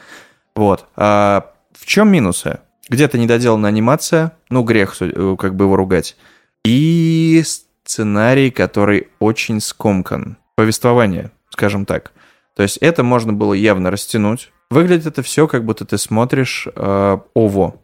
Вот. 0.56 0.86
А 0.98 1.54
в 1.72 1.86
чем 1.86 2.12
минусы? 2.12 2.60
Где-то 2.90 3.18
недоделана 3.18 3.68
анимация, 3.68 4.34
ну, 4.50 4.63
грех 4.63 4.96
э, 5.02 5.36
как 5.40 5.56
бы 5.56 5.66
его 5.66 5.76
ругать. 5.76 6.16
И 6.63 7.42
сценарий, 7.46 8.52
который 8.52 9.08
очень 9.20 9.62
скомкан. 9.62 10.38
Повествование, 10.56 11.32
скажем 11.50 11.86
так. 11.86 12.12
То 12.56 12.63
есть 12.63 12.78
это 12.78 13.04
можно 13.04 13.34
было 13.34 13.54
явно 13.54 13.92
растянуть. 13.92 14.52
Выглядит 14.70 15.06
это 15.06 15.22
все, 15.22 15.48
как 15.48 15.63
будто 15.63 15.86
ты 15.86 15.98
смотришь 15.98 16.68
э, 16.76 17.18
ОВО 17.36 17.80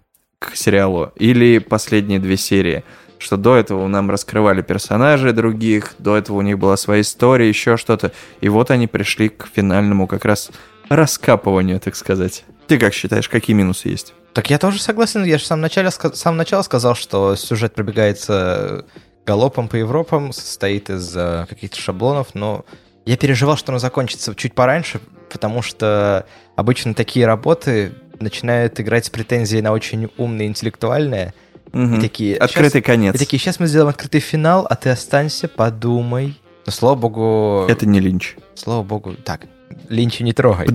к 0.52 0.56
сериалу 0.56 1.12
или 1.16 1.60
последние 1.60 2.20
две 2.20 2.38
серии. 2.38 2.84
Что 3.18 3.38
до 3.38 3.56
этого 3.56 3.88
нам 3.88 4.12
раскрывали 4.12 4.62
персонажей 4.62 5.32
других, 5.32 5.96
до 5.98 6.18
этого 6.18 6.38
у 6.38 6.42
них 6.42 6.60
была 6.60 6.76
своя 6.76 7.02
история, 7.02 7.48
еще 7.48 7.78
что-то. 7.78 8.12
И 8.42 8.50
вот 8.50 8.70
они 8.70 8.88
пришли 8.88 9.30
к 9.30 9.48
финальному 9.54 10.08
как 10.08 10.26
раз 10.26 10.52
раскапыванию, 10.90 11.80
так 11.80 11.96
сказать. 11.96 12.44
Ты 12.68 12.78
как 12.78 12.94
считаешь, 12.94 13.30
какие 13.30 13.56
минусы 13.56 13.88
есть? 13.88 14.14
Так 14.34 14.50
я 14.50 14.58
тоже 14.58 14.82
согласен. 14.82 15.24
Я 15.24 15.38
же 15.38 15.44
в 15.44 15.48
самом 15.48 15.62
начале, 15.62 15.88
ска- 15.88 16.14
с 16.14 16.20
самого 16.20 16.40
начала 16.40 16.64
сказал, 16.64 16.96
что 16.96 17.36
сюжет 17.36 17.74
пробегается 17.74 18.86
галопом 19.26 19.70
по 19.70 19.78
Европам, 19.78 20.34
состоит 20.34 20.90
из 20.90 21.16
э, 21.16 21.46
каких-то 21.48 21.80
шаблонов, 21.80 22.30
но 22.34 22.66
я 23.06 23.16
переживал, 23.16 23.58
что 23.58 23.72
оно 23.72 23.80
закончится 23.80 24.36
чуть 24.36 24.54
пораньше, 24.54 25.00
потому 25.32 25.62
что 25.62 26.26
обычно 26.56 26.94
такие 26.94 27.26
работы 27.26 27.94
начинают 28.20 28.80
играть 28.80 29.06
с 29.06 29.10
претензией 29.10 29.62
на 29.62 29.72
очень 29.72 30.10
умное, 30.18 30.46
интеллектуальное. 30.48 31.34
Мгм. 31.72 31.96
И 31.98 32.02
такие, 32.02 32.38
Открытый 32.38 32.82
«Щас- 32.82 32.86
конец. 32.86 33.16
И 33.16 33.18
такие, 33.18 33.40
сейчас 33.40 33.60
мы 33.60 33.68
сделаем 33.68 33.90
открытый 33.90 34.20
финал, 34.20 34.68
а 34.70 34.76
ты 34.76 34.90
останься, 34.90 35.48
подумай. 35.48 36.40
Но 36.66 36.72
слава 36.72 36.96
богу... 36.96 37.66
Это 37.68 37.86
не 37.86 38.00
линч. 38.00 38.36
Слава 38.56 38.84
богу... 38.84 39.16
Так, 39.16 39.48
Линча 39.90 40.24
не 40.24 40.34
трогай. 40.34 40.68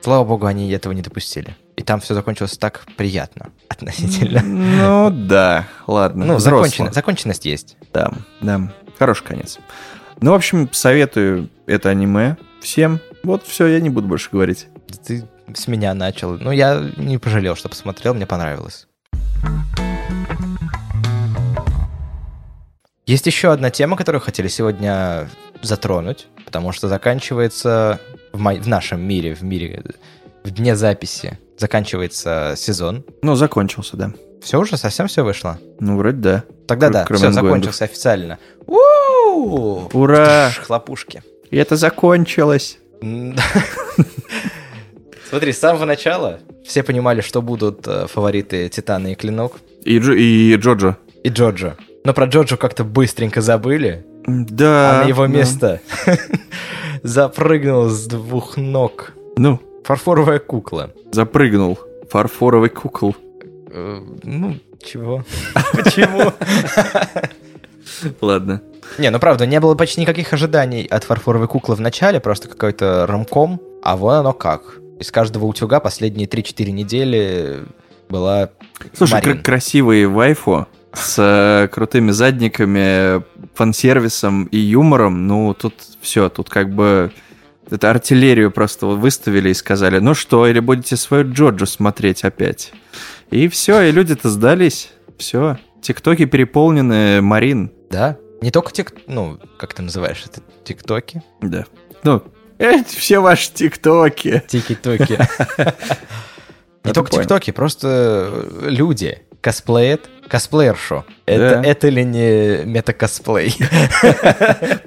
Слава 0.00 0.24
богу, 0.24 0.46
они 0.46 0.70
этого 0.70 0.92
не 0.92 1.02
допустили. 1.02 1.56
И 1.76 1.82
там 1.82 2.00
все 2.00 2.14
закончилось 2.14 2.56
так 2.58 2.84
приятно 2.96 3.50
относительно. 3.68 4.42
Ну 4.42 5.10
да, 5.10 5.66
ладно. 5.86 6.24
Ну, 6.24 6.36
закончен- 6.36 6.92
законченность 6.92 7.44
есть. 7.46 7.76
Да, 7.92 8.12
да, 8.40 8.72
хороший 8.98 9.24
конец. 9.24 9.58
Ну, 10.20 10.32
в 10.32 10.34
общем, 10.34 10.68
советую 10.72 11.48
это 11.66 11.88
аниме 11.90 12.36
всем. 12.60 13.00
Вот 13.22 13.44
все, 13.46 13.66
я 13.66 13.80
не 13.80 13.90
буду 13.90 14.08
больше 14.08 14.28
говорить. 14.30 14.66
Ты 15.06 15.24
с 15.54 15.66
меня 15.68 15.94
начал. 15.94 16.32
Ну, 16.38 16.50
я 16.50 16.90
не 16.96 17.18
пожалел, 17.18 17.54
что 17.56 17.68
посмотрел, 17.68 18.14
мне 18.14 18.26
понравилось. 18.26 18.86
Есть 23.06 23.26
еще 23.26 23.52
одна 23.52 23.70
тема, 23.70 23.96
которую 23.96 24.20
хотели 24.20 24.48
сегодня 24.48 25.28
затронуть, 25.62 26.26
потому 26.44 26.72
что 26.72 26.88
заканчивается 26.88 28.00
в, 28.32 28.38
мо- 28.38 28.54
в 28.54 28.68
нашем 28.68 29.00
мире, 29.00 29.34
в 29.34 29.42
мире, 29.42 29.82
в 30.44 30.50
дне 30.50 30.76
записи, 30.76 31.38
заканчивается 31.56 32.54
сезон. 32.56 33.04
Ну, 33.22 33.34
закончился, 33.34 33.96
да. 33.96 34.12
Все 34.42 34.58
уже, 34.60 34.76
совсем 34.76 35.08
все 35.08 35.24
вышло? 35.24 35.58
Ну, 35.80 35.96
вроде 35.96 36.18
да. 36.18 36.44
Тогда 36.66 36.88
Кр- 37.04 37.08
да, 37.08 37.16
все, 37.16 37.32
закончился 37.32 37.84
официально. 37.84 38.38
У-у-у! 38.66 39.88
Ура! 39.92 40.50
Хлопушки. 40.66 41.22
И 41.50 41.56
это 41.56 41.76
закончилось. 41.76 42.78
Смотри, 45.28 45.52
с 45.52 45.58
самого 45.58 45.84
начала 45.84 46.38
все 46.64 46.82
понимали, 46.82 47.20
что 47.20 47.42
будут 47.42 47.86
э, 47.86 48.06
фавориты 48.06 48.68
Титана 48.68 49.08
и 49.12 49.14
Клинок 49.14 49.56
И, 49.84 49.98
Джо- 49.98 50.16
и 50.16 50.54
Джоджо. 50.56 50.96
и 51.22 51.28
Джоджо. 51.28 51.76
Но 52.04 52.14
про 52.14 52.26
Джоджо 52.26 52.56
как-то 52.56 52.84
быстренько 52.84 53.40
забыли, 53.42 54.06
Да. 54.26 55.00
а 55.00 55.04
на 55.04 55.08
его 55.08 55.26
да. 55.26 55.32
место 55.32 55.80
запрыгнул 57.02 57.88
с 57.88 58.06
двух 58.06 58.56
ног 58.56 59.12
Ну, 59.36 59.60
фарфоровая 59.84 60.38
кукла. 60.38 60.90
запрыгнул. 61.12 61.78
Фарфоровый 62.10 62.70
кукол. 62.70 63.14
Э, 63.70 64.00
Ну, 64.22 64.56
чего? 64.82 65.24
Почему? 65.74 66.32
Ладно. 68.20 68.62
Не, 68.98 69.10
ну 69.10 69.18
правда, 69.18 69.44
не 69.46 69.60
было 69.60 69.74
почти 69.74 70.00
никаких 70.00 70.32
ожиданий 70.32 70.86
от 70.86 71.04
фарфоровой 71.04 71.48
куклы 71.48 71.74
в 71.74 71.80
начале, 71.80 72.20
просто 72.20 72.48
какой-то 72.48 73.06
рамком, 73.06 73.60
а 73.82 73.96
вон 73.96 74.14
оно 74.14 74.32
как. 74.32 74.78
Из 74.98 75.10
каждого 75.12 75.46
утюга 75.46 75.80
последние 75.80 76.26
3-4 76.26 76.70
недели 76.70 77.64
была 78.08 78.50
Слушай, 78.94 79.14
Марин. 79.14 79.34
кра- 79.36 79.42
красивые 79.44 80.08
вайфу 80.08 80.66
с 80.92 81.14
э, 81.18 81.68
крутыми 81.68 82.10
задниками, 82.10 83.22
фан-сервисом 83.54 84.44
и 84.46 84.58
юмором, 84.58 85.26
ну, 85.26 85.54
тут 85.54 85.74
все, 86.00 86.28
тут 86.28 86.48
как 86.50 86.74
бы... 86.74 87.12
Это 87.70 87.90
артиллерию 87.90 88.50
просто 88.50 88.86
выставили 88.86 89.50
и 89.50 89.54
сказали, 89.54 89.98
ну 89.98 90.14
что, 90.14 90.46
или 90.46 90.58
будете 90.58 90.96
свою 90.96 91.30
Джоджо 91.30 91.66
смотреть 91.66 92.24
опять? 92.24 92.72
И 93.30 93.46
все, 93.48 93.82
и 93.82 93.90
люди-то 93.92 94.30
сдались. 94.30 94.90
Все. 95.18 95.58
Тиктоки 95.82 96.24
переполнены, 96.24 97.20
Марин. 97.20 97.70
Да? 97.90 98.16
Не 98.40 98.50
только 98.50 98.72
тик... 98.72 98.94
Ну, 99.06 99.38
как 99.58 99.74
ты 99.74 99.82
называешь 99.82 100.24
это? 100.24 100.40
Тиктоки? 100.64 101.22
Да. 101.42 101.66
Ну, 102.04 102.22
эти 102.58 102.96
все 102.96 103.18
ваши 103.20 103.52
тиктоки. 103.52 104.42
Тики-токи. 104.48 105.18
Не 106.84 106.92
только 106.92 107.10
тиктоки, 107.10 107.50
просто 107.50 108.46
люди 108.62 109.20
косплеят 109.40 110.08
косплеершу. 110.28 111.04
Это, 111.26 111.60
Да. 111.62 111.68
это 111.68 111.88
ли 111.88 112.04
не 112.04 112.64
мета-косплей? 112.64 113.54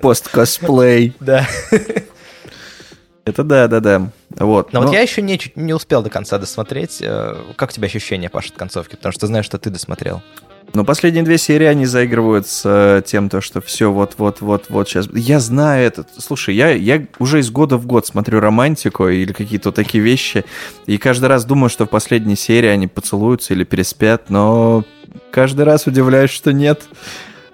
Пост-косплей. 0.02 1.14
Да. 1.20 1.48
Это 3.26 3.44
да-да-да. 3.44 4.10
Вот. 4.32 4.74
Но 4.74 4.80
вот 4.82 4.88
Ну, 4.88 4.94
я 4.94 5.02
еще 5.02 5.22
не, 5.22 5.40
не 5.56 5.74
успел 5.74 6.02
до 6.02 6.10
конца 6.10 6.38
досмотреть. 6.40 6.98
Э, 7.02 7.36
Как 7.56 7.70
у 7.70 7.72
тебя 7.74 7.86
ощущения, 7.86 8.30
Паша, 8.30 8.50
от 8.50 8.58
концовки? 8.58 8.96
Потому 8.96 9.14
что 9.14 9.28
знаю, 9.28 9.44
что 9.44 9.58
ты 9.60 9.70
досмотрел. 9.70 10.22
Но 10.74 10.86
последние 10.86 11.24
две 11.24 11.38
серии 11.38 11.66
они 11.66 11.86
заигрывают 11.86 12.48
с 12.48 13.04
тем, 13.06 13.30
то, 13.30 13.42
что 13.42 13.62
все 13.62 13.92
вот-вот-вот-вот 13.92 14.88
сейчас. 14.88 15.10
Я 15.14 15.40
знаю 15.40 15.86
это. 15.86 16.06
Слушай, 16.18 16.56
я, 16.56 16.70
я 16.72 17.06
уже 17.20 17.40
из 17.40 17.52
года 17.52 17.78
в 17.78 17.86
год 17.86 18.08
смотрю 18.08 18.40
романтику 18.40 19.08
или 19.10 19.34
какие-то 19.34 19.72
такие 19.72 20.04
вещи, 20.04 20.46
и 20.86 20.98
каждый 20.98 21.26
раз 21.26 21.46
думаю, 21.46 21.70
что 21.70 21.86
в 21.86 21.90
последней 21.90 22.36
серии 22.36 22.70
они 22.70 22.88
поцелуются 22.88 23.54
или 23.54 23.64
переспят, 23.64 24.30
но 24.30 24.86
каждый 25.32 25.66
раз 25.66 25.88
удивляюсь, 25.88 26.32
что 26.32 26.54
нет. 26.54 26.84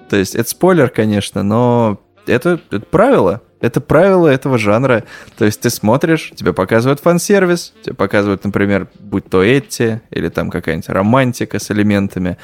То 0.10 0.16
есть 0.16 0.36
это 0.36 0.50
спойлер, 0.50 0.90
конечно, 0.90 1.44
но 1.44 2.00
это, 2.28 2.60
это 2.70 2.86
правило. 2.86 3.42
Это 3.60 3.82
правило 3.82 4.28
этого 4.28 4.60
жанра. 4.60 5.04
То 5.36 5.46
есть 5.46 5.62
ты 5.62 5.72
смотришь, 5.72 6.32
тебе 6.36 6.54
показывают 6.54 7.00
фан-сервис, 7.00 7.74
тебе 7.82 7.96
показывают, 7.96 8.44
например, 8.44 8.88
будь 9.00 9.30
то 9.30 9.44
Этти 9.44 10.02
или 10.12 10.30
там 10.30 10.52
какая-нибудь 10.52 10.90
романтика 10.90 11.58
с 11.58 11.72
элементами. 11.72 12.38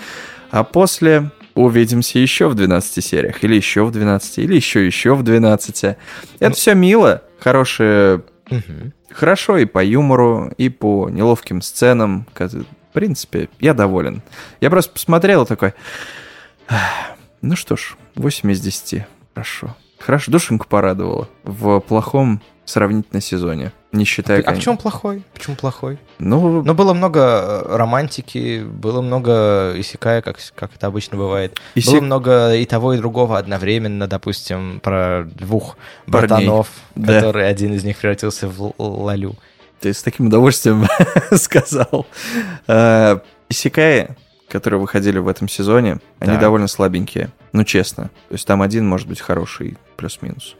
А 0.53 0.63
после 0.63 1.31
увидимся 1.55 2.19
еще 2.19 2.47
в 2.47 2.53
12 2.53 3.03
сериях, 3.03 3.43
или 3.43 3.55
еще 3.55 3.83
в 3.85 3.91
12, 3.91 4.37
или 4.37 4.55
еще 4.55 4.85
еще 4.85 5.15
в 5.15 5.23
12. 5.23 5.83
Это 5.83 6.49
Ну- 6.49 6.51
все 6.51 6.75
мило, 6.75 7.23
хорошее, 7.39 8.21
Мгм. 8.51 8.93
хорошо 9.09 9.57
и 9.57 9.65
по 9.65 9.83
юмору, 9.83 10.51
и 10.57 10.69
по 10.69 11.09
неловким 11.09 11.63
сценам. 11.63 12.27
В 12.35 12.93
принципе, 12.93 13.49
я 13.59 13.73
доволен. 13.73 14.21
Я 14.61 14.69
просто 14.69 14.91
посмотрел 14.93 15.47
такой... 15.47 15.73
«Ах, 16.67 16.81
Ну 17.41 17.55
что 17.55 17.75
ж, 17.75 17.95
8 18.13 18.51
из 18.51 18.61
10. 18.61 19.05
Хорошо. 19.33 19.75
Хорошо, 19.99 20.31
душеньку 20.31 20.67
порадовало 20.67 21.29
в 21.43 21.79
плохом 21.79 22.41
сравнительно 22.63 23.21
сезоне. 23.21 23.71
Не 23.93 24.03
считая... 24.05 24.39
А 24.39 24.41
в 24.41 24.45
конечно- 24.45 24.63
чем 24.63 24.77
плохой? 24.77 25.23
Почему 25.33 25.55
плохой? 25.55 25.97
Ну, 26.19 26.61
Ну, 26.63 26.73
было 26.73 26.93
много 26.93 27.19
э, 27.21 27.75
романтики, 27.77 28.63
было 28.63 29.01
много 29.01 29.73
исекая, 29.77 30.21
как, 30.21 30.37
как 30.55 30.71
это 30.75 30.87
обычно 30.87 31.17
бывает. 31.17 31.57
Исек- 31.75 31.91
Было 31.91 32.01
много 32.01 32.55
и 32.55 32.65
того, 32.65 32.93
и 32.93 32.97
другого 32.97 33.37
одновременно, 33.37 34.07
допустим, 34.07 34.79
про 34.81 35.23
двух 35.35 35.77
Парней. 36.07 36.27
братанов, 36.27 36.67
Да. 36.95 37.13
который 37.15 37.47
один 37.47 37.73
из 37.73 37.83
них 37.83 37.97
превратился 37.97 38.49
в 38.49 38.73
лалю. 38.77 39.35
Ты 39.79 39.93
с 39.93 40.01
таким 40.03 40.27
удовольствием 40.27 40.87
сказал. 41.35 42.05
Э, 42.67 43.19
Исекаи, 43.49 44.15
которые 44.49 44.79
выходили 44.79 45.19
в 45.19 45.27
этом 45.27 45.47
сезоне, 45.47 45.99
они 46.19 46.37
довольно 46.37 46.67
слабенькие. 46.67 47.29
Ну, 47.51 47.63
честно. 47.63 48.05
То 48.29 48.33
есть 48.33 48.47
там 48.47 48.61
один 48.63 48.87
может 48.87 49.07
быть 49.07 49.19
хороший, 49.21 49.77
плюс-минус. 49.97 50.55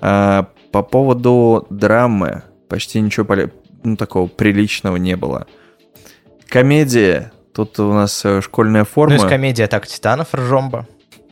А, 0.00 0.46
По 0.72 0.82
поводу 0.82 1.66
драмы 1.70 2.42
почти 2.68 3.00
ничего 3.00 3.24
поле- 3.26 3.50
ну, 3.84 3.96
такого 3.96 4.26
приличного 4.26 4.96
не 4.96 5.16
было. 5.16 5.46
Комедия. 6.48 7.32
Тут 7.52 7.78
у 7.80 7.92
нас 7.92 8.22
э, 8.24 8.40
школьная 8.42 8.82
Ну, 8.82 8.86
форма. 8.86 9.16
из 9.16 9.22
комедии 9.24 9.62
«Атака 9.62 9.86
титанов» 9.86 10.34
ржомба. 10.34 10.86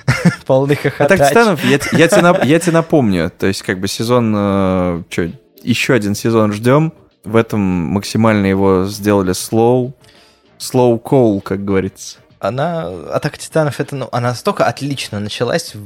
Полный 0.46 0.74
А 0.74 0.78
хохотач. 0.78 1.18
так, 1.18 1.28
Титанов, 1.30 1.64
я, 1.64 1.78
тебе 1.78 2.06
нап- 2.22 2.44
я 2.46 2.58
тебе 2.58 2.72
напомню, 2.72 3.30
то 3.30 3.46
есть 3.46 3.62
как 3.62 3.78
бы 3.80 3.88
сезон, 3.88 4.34
э, 4.36 5.02
чё, 5.08 5.30
еще 5.62 5.94
один 5.94 6.14
сезон 6.14 6.52
ждем, 6.52 6.92
в 7.24 7.36
этом 7.36 7.60
максимально 7.60 8.46
его 8.46 8.84
сделали 8.86 9.32
slow, 9.32 9.94
slow 10.58 11.00
call, 11.02 11.40
как 11.40 11.64
говорится. 11.64 12.18
Она, 12.38 12.88
«Атака 13.12 13.38
титанов», 13.38 13.80
это, 13.80 13.96
ну, 13.96 14.08
она 14.12 14.28
настолько 14.30 14.66
отлично 14.66 15.20
началась 15.20 15.74
в, 15.74 15.80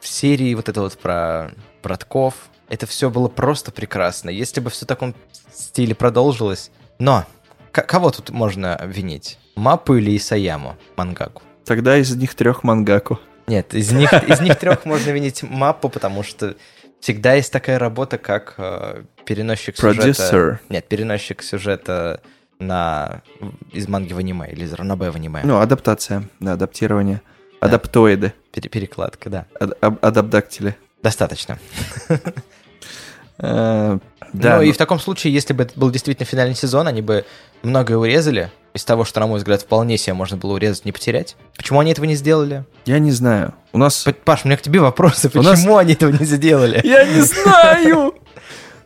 в 0.00 0.08
серии 0.08 0.54
вот 0.54 0.68
это 0.70 0.80
вот 0.80 0.96
про 0.98 1.50
братков. 1.82 2.34
Это 2.68 2.86
все 2.86 3.10
было 3.10 3.28
просто 3.28 3.70
прекрасно. 3.70 4.30
Если 4.30 4.60
бы 4.60 4.70
все 4.70 4.84
в 4.84 4.88
таком 4.88 5.14
стиле 5.52 5.94
продолжилось. 5.94 6.70
Но, 6.98 7.24
к- 7.70 7.82
кого 7.82 8.10
тут 8.10 8.30
можно 8.30 8.74
обвинить? 8.76 9.38
Мапу 9.56 9.94
или 9.96 10.16
Исаяму, 10.16 10.76
мангаку? 10.96 11.42
Тогда 11.64 11.96
из 11.98 12.14
них 12.16 12.34
трех 12.34 12.64
мангаку. 12.64 13.20
Нет, 13.46 13.74
из 13.74 13.92
них, 13.92 14.12
из 14.28 14.40
них 14.40 14.56
трех 14.58 14.84
можно 14.84 15.10
винить 15.10 15.42
Маппу, 15.42 15.88
потому 15.88 16.22
что 16.22 16.54
всегда 17.00 17.34
есть 17.34 17.52
такая 17.52 17.78
работа, 17.78 18.16
как 18.18 18.54
э, 18.56 19.02
переносчик 19.26 19.76
сюжета. 19.76 19.98
Продюсер. 20.02 20.60
Нет, 20.68 20.88
переносчик 20.88 21.42
сюжета 21.42 22.20
на 22.58 23.22
из 23.72 23.88
манги 23.88 24.12
в 24.12 24.18
аниме 24.18 24.50
или 24.50 24.64
из 24.64 24.72
ранобэ 24.72 25.10
в 25.10 25.16
аниме. 25.16 25.40
Ну, 25.44 25.58
адаптация, 25.60 26.28
да, 26.40 26.52
адаптирование. 26.52 27.20
Да. 27.60 27.66
Адаптоиды, 27.68 28.32
Пере- 28.52 28.68
перекладка, 28.68 29.28
да. 29.30 29.46
ад- 29.60 29.76
аб- 29.80 29.98
адаптактили. 30.04 30.76
Достаточно. 31.02 31.58
Э, 33.38 33.98
Да, 34.34 34.56
ну, 34.58 34.62
и 34.62 34.70
в 34.72 34.76
таком 34.76 35.00
случае, 35.00 35.32
если 35.32 35.52
бы 35.52 35.64
это 35.64 35.72
был 35.74 35.90
действительно 35.90 36.26
финальный 36.26 36.54
сезон, 36.54 36.86
они 36.86 37.02
бы 37.02 37.24
многое 37.62 37.96
урезали. 37.98 38.52
Из 38.72 38.84
того, 38.84 39.04
что, 39.04 39.20
на 39.20 39.26
мой 39.26 39.38
взгляд, 39.38 39.62
вполне 39.62 39.98
себе 39.98 40.14
можно 40.14 40.36
было 40.36 40.52
урезать, 40.52 40.84
не 40.84 40.92
потерять. 40.92 41.34
Почему 41.56 41.80
они 41.80 41.90
этого 41.92 42.04
не 42.04 42.14
сделали? 42.14 42.64
я 42.84 42.98
не 43.00 43.10
знаю. 43.10 43.52
У 43.72 43.78
нас... 43.78 44.06
Паш, 44.24 44.44
у 44.44 44.48
меня 44.48 44.56
к 44.56 44.62
тебе 44.62 44.80
вопросы. 44.80 45.28
Почему 45.30 45.76
они 45.76 45.94
этого 45.94 46.10
не 46.10 46.24
сделали? 46.24 46.80
Я 46.84 47.04
не 47.04 47.20
знаю! 47.22 48.14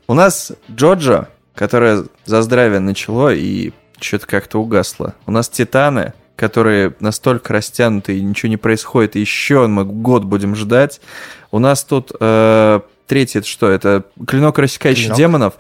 У 0.09 0.15
нас 0.15 0.53
Джоджо, 0.71 1.29
которое 1.55 2.05
за 2.25 2.43
здравие 2.43 2.81
начало 2.81 3.35
и 3.35 3.73
что-то 4.01 4.27
как-то 4.27 4.59
угасло. 4.61 5.15
У 5.27 5.31
нас 5.33 5.49
Титаны, 5.49 6.15
которые 6.37 6.95
настолько 7.01 7.53
растянуты 7.53 8.19
и 8.19 8.23
ничего 8.23 8.51
не 8.51 8.57
происходит, 8.59 9.17
и 9.17 9.21
еще 9.21 9.67
мы 9.67 9.85
год 9.85 10.25
будем 10.25 10.55
ждать. 10.55 11.01
У 11.51 11.59
нас 11.59 11.83
тут 11.85 12.13
э, 12.21 12.81
третий, 13.07 13.39
это 13.39 13.49
что? 13.49 13.69
Это 13.69 14.05
Клинок 14.27 14.59
рассекающий 14.59 15.05
Клинок. 15.05 15.19
демонов. 15.19 15.55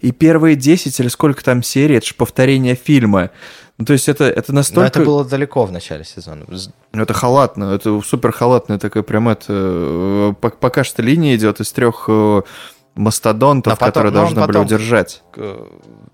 И 0.00 0.12
первые 0.12 0.56
10 0.56 0.98
или 1.00 1.08
сколько 1.08 1.44
там 1.44 1.62
серий, 1.62 1.96
это 1.96 2.06
же 2.06 2.14
повторение 2.14 2.74
фильма. 2.74 3.30
Ну, 3.76 3.84
то 3.84 3.92
есть 3.92 4.08
это, 4.08 4.24
это 4.24 4.52
Но 4.52 4.56
настолько... 4.60 4.88
это 4.88 5.00
было 5.04 5.24
далеко 5.24 5.64
в 5.66 5.72
начале 5.72 6.04
сезона. 6.04 6.44
Ну, 6.92 7.02
это 7.02 7.12
халатно, 7.12 7.64
это 7.74 8.00
супер 8.02 8.30
халатная 8.32 8.78
такая 8.78 9.02
прям 9.02 9.28
это... 9.28 9.44
э, 9.48 10.34
пок- 10.40 10.56
Пока 10.60 10.84
что 10.84 11.02
линия 11.02 11.34
идет 11.36 11.60
из 11.60 11.72
трех 11.72 12.04
э, 12.08 12.42
мастодонтов, 12.94 13.72
А 13.72 13.76
потом- 13.76 13.88
которые 13.88 14.12
ну, 14.12 14.18
должны 14.18 14.36
были 14.36 14.46
потом- 14.46 14.66
удержать. 14.66 15.22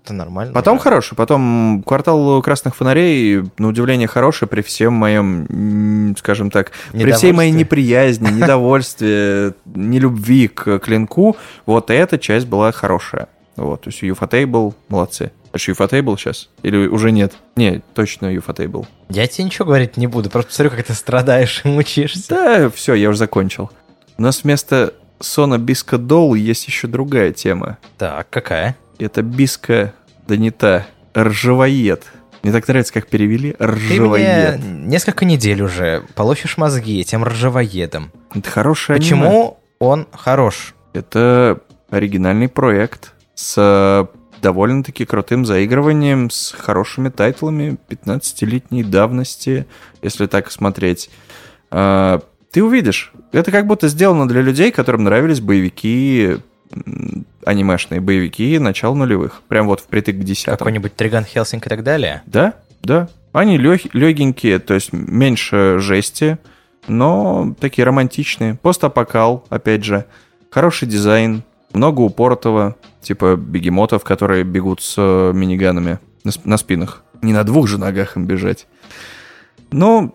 Это 0.07 0.13
нормально. 0.13 0.53
Потом 0.53 0.77
да. 0.77 0.83
хороший, 0.83 1.15
потом 1.15 1.83
квартал 1.85 2.41
красных 2.41 2.75
фонарей, 2.75 3.43
на 3.57 3.67
удивление, 3.67 4.07
хороший 4.07 4.47
при 4.47 4.61
всем 4.61 4.93
моем, 4.93 6.15
скажем 6.17 6.49
так, 6.49 6.71
при 6.93 7.11
всей 7.11 7.33
моей 7.33 7.51
неприязни, 7.51 8.29
недовольстве, 8.31 9.53
нелюбви 9.65 10.47
к 10.47 10.79
клинку, 10.79 11.35
вот 11.65 11.91
эта 11.91 12.17
часть 12.17 12.47
была 12.47 12.71
хорошая. 12.71 13.27
Вот, 13.57 13.81
то 13.81 13.89
есть 13.89 14.01
Юфатейбл, 14.01 14.75
молодцы. 14.87 15.31
Это 15.49 15.59
же 15.59 15.71
Юфатейбл 15.71 16.17
сейчас? 16.17 16.49
Или 16.63 16.87
уже 16.87 17.11
нет? 17.11 17.33
Не, 17.55 17.81
точно 17.93 18.31
Юфатейбл. 18.31 18.87
Я 19.09 19.27
тебе 19.27 19.43
ничего 19.43 19.65
говорить 19.65 19.97
не 19.97 20.07
буду, 20.07 20.29
просто 20.29 20.51
посмотрю, 20.51 20.77
как 20.77 20.85
ты 20.85 20.93
страдаешь 20.93 21.61
и 21.65 21.67
мучишься. 21.67 22.29
Да, 22.29 22.69
все, 22.69 22.93
я 22.93 23.09
уже 23.09 23.17
закончил. 23.17 23.69
У 24.17 24.21
нас 24.21 24.43
вместо 24.43 24.93
Sono 25.19 25.57
Bisque 25.57 25.97
Doll 25.97 26.35
есть 26.35 26.67
еще 26.67 26.87
другая 26.87 27.31
тема. 27.31 27.77
Так, 27.97 28.29
какая? 28.29 28.77
Это 28.99 29.21
Биско, 29.21 29.93
да 30.27 30.37
не 30.37 30.51
та, 30.51 30.87
ржавоед. 31.15 32.05
Мне 32.43 32.51
так 32.51 32.67
нравится, 32.67 32.93
как 32.93 33.07
перевели 33.07 33.53
Ты 33.53 33.67
мне 33.67 33.75
ржавоед. 33.75 34.59
несколько 34.63 35.25
недель 35.25 35.61
уже 35.61 36.03
полощешь 36.15 36.57
мозги 36.57 37.01
этим 37.01 37.23
ржавоедом. 37.23 38.11
Это 38.33 38.49
хорошее 38.49 38.95
аниме. 38.97 39.05
Почему 39.09 39.57
он 39.79 40.07
хорош? 40.11 40.75
Это 40.93 41.59
оригинальный 41.89 42.47
проект 42.47 43.13
с 43.35 43.55
э, 43.57 44.05
довольно-таки 44.41 45.05
крутым 45.05 45.45
заигрыванием, 45.45 46.29
с 46.29 46.51
хорошими 46.57 47.09
тайтлами 47.09 47.77
15-летней 47.89 48.83
давности, 48.83 49.65
если 50.01 50.25
так 50.27 50.51
смотреть. 50.51 51.09
А, 51.69 52.21
Ты 52.51 52.63
увидишь, 52.63 53.11
это 53.31 53.51
как 53.51 53.67
будто 53.67 53.87
сделано 53.87 54.27
для 54.27 54.41
людей, 54.41 54.71
которым 54.71 55.03
нравились 55.03 55.41
боевики, 55.41 56.37
анимешные 57.45 58.01
боевики 58.01 58.59
начала 58.59 58.93
нулевых. 58.93 59.41
Прям 59.47 59.67
вот 59.67 59.79
впритык 59.79 60.17
к 60.17 60.23
десятым. 60.23 60.57
Какой-нибудь 60.57 60.95
Триган 60.95 61.23
Хелсинг 61.23 61.65
и 61.65 61.69
так 61.69 61.83
далее? 61.83 62.21
Да, 62.25 62.55
да. 62.81 63.09
Они 63.33 63.57
легенькие, 63.57 64.59
то 64.59 64.73
есть 64.73 64.93
меньше 64.93 65.77
жести, 65.79 66.37
но 66.87 67.55
такие 67.59 67.85
романтичные. 67.85 68.55
Постапокал, 68.55 69.45
опять 69.49 69.83
же. 69.83 70.05
Хороший 70.49 70.87
дизайн, 70.87 71.43
много 71.73 72.01
упоротого, 72.01 72.75
типа 73.01 73.35
бегемотов, 73.35 74.03
которые 74.03 74.43
бегут 74.43 74.81
с 74.81 74.95
э, 74.97 75.31
миниганами 75.33 75.99
на, 76.23 76.31
на 76.43 76.57
спинах. 76.57 77.03
Не 77.21 77.33
на 77.33 77.43
двух 77.43 77.67
же 77.67 77.77
ногах 77.77 78.15
им 78.15 78.25
бежать. 78.25 78.67
Ну, 79.71 80.13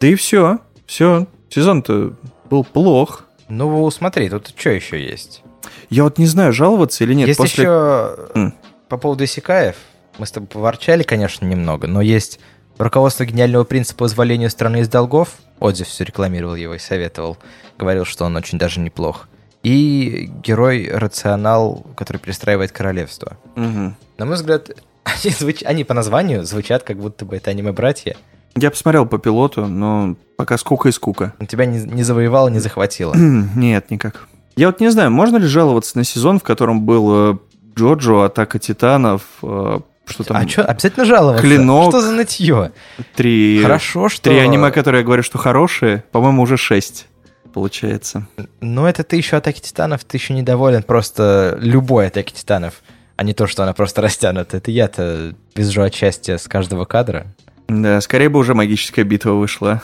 да 0.00 0.06
и 0.06 0.14
все. 0.14 0.58
Все. 0.86 1.26
Сезон-то 1.48 2.14
был 2.50 2.64
плох. 2.64 3.24
Ну, 3.48 3.90
смотри, 3.90 4.28
тут 4.28 4.52
что 4.56 4.70
еще 4.70 5.02
есть? 5.02 5.42
Я 5.90 6.04
вот 6.04 6.18
не 6.18 6.26
знаю, 6.26 6.52
жаловаться 6.52 7.04
или 7.04 7.14
нет. 7.14 7.28
есть 7.28 7.38
после... 7.38 7.64
еще 7.64 8.16
М. 8.34 8.54
по 8.88 8.96
поводу 8.96 9.24
Исикаев. 9.24 9.76
Мы 10.18 10.26
с 10.26 10.30
тобой 10.32 10.48
поворчали, 10.48 11.02
конечно, 11.02 11.44
немного, 11.46 11.86
но 11.86 12.00
есть 12.00 12.40
руководство 12.78 13.24
гениального 13.24 13.64
принципа 13.64 14.00
позволения 14.04 14.50
страны 14.50 14.80
из 14.80 14.88
долгов. 14.88 15.30
Отзив 15.60 15.88
все 15.88 16.04
рекламировал 16.04 16.54
его 16.54 16.74
и 16.74 16.78
советовал. 16.78 17.38
Говорил, 17.78 18.04
что 18.04 18.24
он 18.24 18.36
очень 18.36 18.58
даже 18.58 18.80
неплох. 18.80 19.28
И 19.62 20.30
герой 20.42 20.88
рационал, 20.92 21.84
который 21.96 22.18
перестраивает 22.18 22.72
королевство. 22.72 23.36
Мгм. 23.56 23.96
На 24.16 24.24
мой 24.24 24.34
взгляд, 24.36 24.70
они, 25.04 25.32
звуч- 25.32 25.64
они 25.64 25.84
по 25.84 25.94
названию 25.94 26.44
звучат, 26.44 26.82
как 26.84 26.96
будто 26.98 27.24
бы 27.24 27.36
это 27.36 27.50
аниме-братья. 27.50 28.16
Я 28.56 28.70
посмотрел 28.70 29.06
по 29.06 29.18
пилоту, 29.18 29.66
но 29.66 30.16
пока 30.36 30.58
скука 30.58 30.88
и 30.88 30.92
скука. 30.92 31.34
Тебя 31.48 31.66
не, 31.66 31.78
не 31.80 32.02
завоевало, 32.02 32.48
не 32.48 32.58
захватило. 32.60 33.14
Нет, 33.16 33.90
никак. 33.90 34.26
Я 34.58 34.66
вот 34.66 34.80
не 34.80 34.90
знаю, 34.90 35.12
можно 35.12 35.36
ли 35.36 35.46
жаловаться 35.46 35.96
на 35.96 36.02
сезон, 36.02 36.40
в 36.40 36.42
котором 36.42 36.82
был 36.82 37.34
э, 37.34 37.38
Джоджо, 37.76 38.24
Атака 38.24 38.58
Титанов, 38.58 39.22
э, 39.40 39.78
что 40.04 40.24
там, 40.24 40.36
А 40.36 40.48
что, 40.48 40.64
обязательно 40.64 41.04
жаловаться? 41.04 41.42
Клинок. 41.46 41.92
Что 41.92 42.00
за 42.00 42.10
нытье? 42.10 42.72
три, 43.14 43.62
Хорошо, 43.62 44.08
что... 44.08 44.30
три 44.30 44.38
аниме, 44.38 44.72
которые 44.72 45.02
я 45.02 45.04
говорю, 45.04 45.22
что 45.22 45.38
хорошие, 45.38 46.02
по-моему, 46.10 46.42
уже 46.42 46.56
шесть, 46.56 47.06
получается. 47.54 48.26
Ну, 48.60 48.84
это 48.84 49.04
ты 49.04 49.14
еще 49.14 49.36
атаки 49.36 49.60
титанов, 49.60 50.02
ты 50.02 50.16
еще 50.16 50.34
недоволен 50.34 50.82
просто 50.82 51.56
любой 51.60 52.08
атаки 52.08 52.32
титанов, 52.32 52.82
а 53.14 53.22
не 53.22 53.34
то, 53.34 53.46
что 53.46 53.62
она 53.62 53.74
просто 53.74 54.02
растянута. 54.02 54.56
Это 54.56 54.72
я-то 54.72 55.36
визжу 55.54 55.82
от 55.82 55.94
счастья 55.94 56.36
с 56.36 56.48
каждого 56.48 56.84
кадра. 56.84 57.28
Да, 57.68 58.00
скорее 58.00 58.28
бы 58.28 58.40
уже 58.40 58.54
магическая 58.54 59.04
битва 59.04 59.34
вышла. 59.34 59.82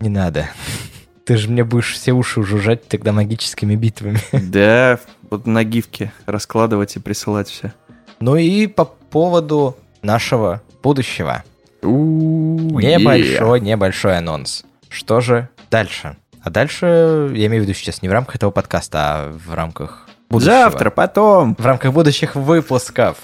Не 0.00 0.08
надо. 0.08 0.48
Ты 1.24 1.36
же 1.36 1.48
мне 1.48 1.64
будешь 1.64 1.92
все 1.92 2.12
уши 2.12 2.42
жужжать 2.42 2.88
тогда 2.88 3.12
магическими 3.12 3.76
битвами. 3.76 4.18
Да, 4.32 4.98
вот 5.30 5.46
на 5.46 5.64
гифке 5.64 6.12
раскладывать 6.26 6.96
и 6.96 6.98
присылать 6.98 7.48
все. 7.48 7.72
Ну 8.20 8.36
и 8.36 8.66
по 8.66 8.84
поводу 8.84 9.76
нашего 10.02 10.62
будущего. 10.82 11.44
У 11.82 12.78
Небольшой, 12.80 13.60
небольшой 13.60 14.18
анонс. 14.18 14.64
Что 14.88 15.20
же 15.20 15.48
дальше? 15.70 16.16
А 16.42 16.50
дальше, 16.50 17.30
я 17.34 17.46
имею 17.46 17.62
в 17.62 17.66
виду 17.66 17.74
сейчас 17.74 18.02
не 18.02 18.08
в 18.08 18.12
рамках 18.12 18.36
этого 18.36 18.50
подкаста, 18.50 18.98
а 19.00 19.32
в 19.32 19.54
рамках 19.54 20.08
будущего. 20.28 20.52
Завтра, 20.52 20.90
потом. 20.90 21.54
В 21.56 21.64
рамках 21.64 21.92
будущих 21.92 22.34
выпусков. 22.34 23.16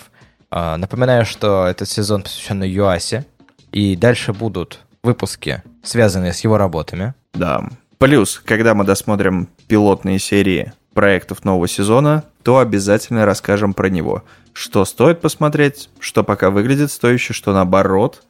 А, 0.50 0.76
Напоминаю, 0.76 1.26
что 1.26 1.66
этот 1.66 1.88
сезон 1.88 2.22
посвящен 2.22 2.62
Юасе. 2.62 3.26
И 3.72 3.96
дальше 3.96 4.32
будут 4.32 4.80
выпуски, 5.02 5.62
связанные 5.82 6.32
с 6.32 6.40
его 6.40 6.58
работами. 6.58 7.14
Да. 7.34 7.64
Плюс, 7.98 8.40
когда 8.44 8.74
мы 8.74 8.84
досмотрим 8.84 9.48
пилотные 9.66 10.18
серии 10.18 10.72
проектов 10.94 11.44
нового 11.44 11.68
сезона, 11.68 12.24
то 12.42 12.58
обязательно 12.58 13.24
расскажем 13.26 13.74
про 13.74 13.88
него. 13.88 14.22
Что 14.52 14.84
стоит 14.84 15.20
посмотреть, 15.20 15.90
что 16.00 16.24
пока 16.24 16.50
выглядит 16.50 16.90
стояще, 16.90 17.32
что 17.32 17.52
наоборот, 17.52 18.22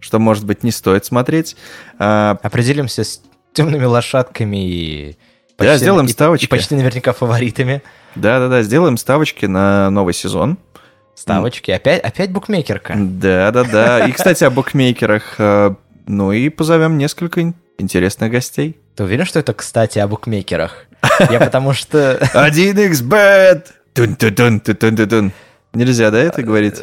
что, 0.00 0.18
может 0.18 0.44
быть, 0.44 0.62
не 0.62 0.70
стоит 0.70 1.04
смотреть. 1.04 1.56
А, 1.98 2.38
Определимся 2.42 3.04
с 3.04 3.20
темными 3.52 3.84
лошадками 3.84 4.68
и... 4.68 5.16
Да, 5.58 5.76
сделаем 5.78 6.06
и- 6.06 6.10
ставочки. 6.10 6.44
И 6.44 6.48
почти 6.48 6.74
наверняка 6.74 7.12
фаворитами. 7.12 7.82
Да-да-да, 8.14 8.62
сделаем 8.62 8.96
ставочки 8.96 9.46
на 9.46 9.90
новый 9.90 10.12
сезон. 10.14 10.58
Ставочки. 11.14 11.70
Опять, 11.70 12.02
опять 12.02 12.30
букмекерка. 12.30 12.94
Да-да-да. 12.96 14.06
И, 14.06 14.12
кстати, 14.12 14.44
о 14.44 14.50
букмекерах. 14.50 15.36
э, 15.38 15.74
Ну 16.06 16.32
и 16.32 16.48
позовем 16.50 16.98
несколько 16.98 17.40
ин- 17.40 17.54
интересных 17.78 18.30
гостей. 18.30 18.76
Ты 18.96 19.04
уверен, 19.04 19.26
что 19.26 19.38
это, 19.38 19.52
кстати, 19.52 19.98
о 19.98 20.08
букмекерах? 20.08 20.86
Я 21.30 21.38
потому 21.38 21.74
что... 21.74 22.18
1xbet! 22.32 23.66
Тун-тун-тун-тун-тун-тун. 23.92 25.32
Нельзя, 25.74 26.10
да, 26.10 26.18
это 26.18 26.42
говорить? 26.42 26.80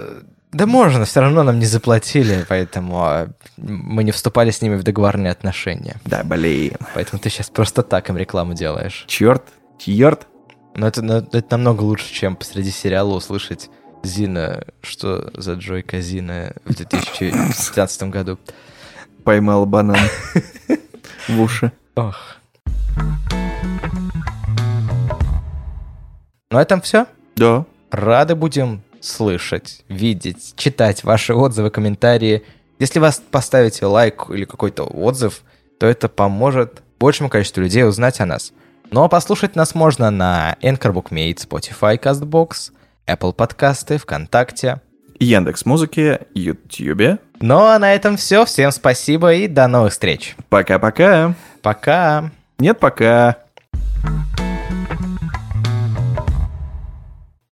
Да 0.51 0.67
можно, 0.67 1.05
все 1.05 1.21
равно 1.21 1.41
нам 1.41 1.57
не 1.57 1.65
заплатили, 1.65 2.45
поэтому 2.47 3.03
а, 3.03 3.29
мы 3.57 4.03
не 4.03 4.11
вступали 4.11 4.51
с 4.51 4.61
ними 4.61 4.75
в 4.75 4.83
договорные 4.83 5.31
отношения. 5.31 5.95
Да, 6.05 6.23
блин. 6.23 6.77
Поэтому 6.93 7.19
ты 7.19 7.31
сейчас 7.31 7.49
просто 7.49 7.81
так 7.81 8.07
им 8.09 8.17
рекламу 8.17 8.53
делаешь. 8.53 9.05
Черт, 9.07 9.43
черт. 9.79 10.27
Но 10.75 10.87
это, 10.87 11.01
но 11.01 11.17
это 11.17 11.45
намного 11.49 11.81
лучше, 11.81 12.13
чем 12.13 12.35
посреди 12.35 12.69
сериала 12.69 13.15
услышать 13.15 13.71
Зина, 14.03 14.65
что 14.83 15.31
за 15.33 15.53
Джойка 15.53 15.99
Зина 16.01 16.53
в 16.65 16.75
2015 16.75 18.03
году. 18.03 18.37
Поймал 19.23 19.65
банан 19.65 19.97
в 21.27 21.41
уши. 21.41 21.71
Ох. 21.95 22.37
На 26.49 26.61
этом 26.61 26.81
все. 26.81 27.05
Да. 27.35 27.65
Рады 27.91 28.35
будем 28.35 28.81
слышать, 28.99 29.83
видеть, 29.89 30.53
читать 30.55 31.03
ваши 31.03 31.35
отзывы, 31.35 31.69
комментарии. 31.69 32.43
Если 32.79 32.99
вас 32.99 33.21
поставите 33.31 33.85
лайк 33.85 34.25
или 34.29 34.45
какой-то 34.45 34.83
отзыв, 34.83 35.41
то 35.79 35.85
это 35.85 36.09
поможет 36.09 36.81
большему 36.99 37.29
количеству 37.29 37.61
людей 37.61 37.85
узнать 37.87 38.19
о 38.21 38.25
нас. 38.25 38.53
Но 38.89 39.07
послушать 39.09 39.55
нас 39.55 39.75
можно 39.75 40.09
на 40.09 40.57
Anchor 40.61 40.93
Bookmate, 40.93 41.47
Spotify, 41.47 41.99
CastBox, 41.99 42.71
Apple 43.07 43.33
подкасты, 43.33 43.97
ВКонтакте. 43.97 44.81
Яндекс 45.19 45.65
Музыки, 45.65 46.19
Ютьюбе. 46.33 47.19
Ну 47.45 47.57
а 47.57 47.77
на 47.77 47.93
этом 47.93 48.15
все. 48.15 48.45
Всем 48.45 48.71
спасибо 48.71 49.33
и 49.33 49.49
до 49.49 49.67
новых 49.67 49.91
встреч. 49.91 50.37
Пока-пока. 50.47 51.35
Пока. 51.61 52.31
Нет, 52.57 52.79
пока. 52.79 53.35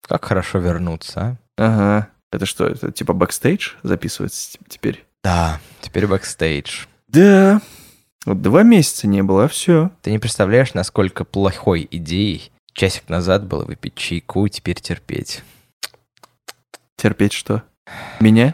Как 0.02 0.26
хорошо 0.26 0.60
вернуться, 0.60 1.38
а? 1.58 1.64
Ага. 1.64 2.08
Это 2.34 2.46
что, 2.46 2.68
это 2.68 2.92
типа 2.92 3.14
бэкстейдж 3.14 3.76
записывается 3.82 4.58
теперь? 4.68 5.06
Да, 5.24 5.62
теперь 5.80 6.06
бэкстейдж. 6.06 6.88
Да. 7.08 7.62
Вот 8.26 8.42
два 8.42 8.64
месяца 8.64 9.08
не 9.08 9.24
было, 9.24 9.46
а 9.46 9.48
все. 9.48 9.92
Ты 10.02 10.12
не 10.12 10.20
представляешь, 10.20 10.74
насколько 10.74 11.24
плохой 11.24 11.88
идеей 11.90 12.52
часик 12.74 13.08
назад 13.08 13.46
было 13.46 13.64
выпить 13.64 13.96
чайку 13.96 14.48
и 14.48 14.50
теперь 14.50 14.82
терпеть. 14.82 15.46
Терпеть 16.98 17.32
что? 17.32 17.64
Меня? 18.20 18.54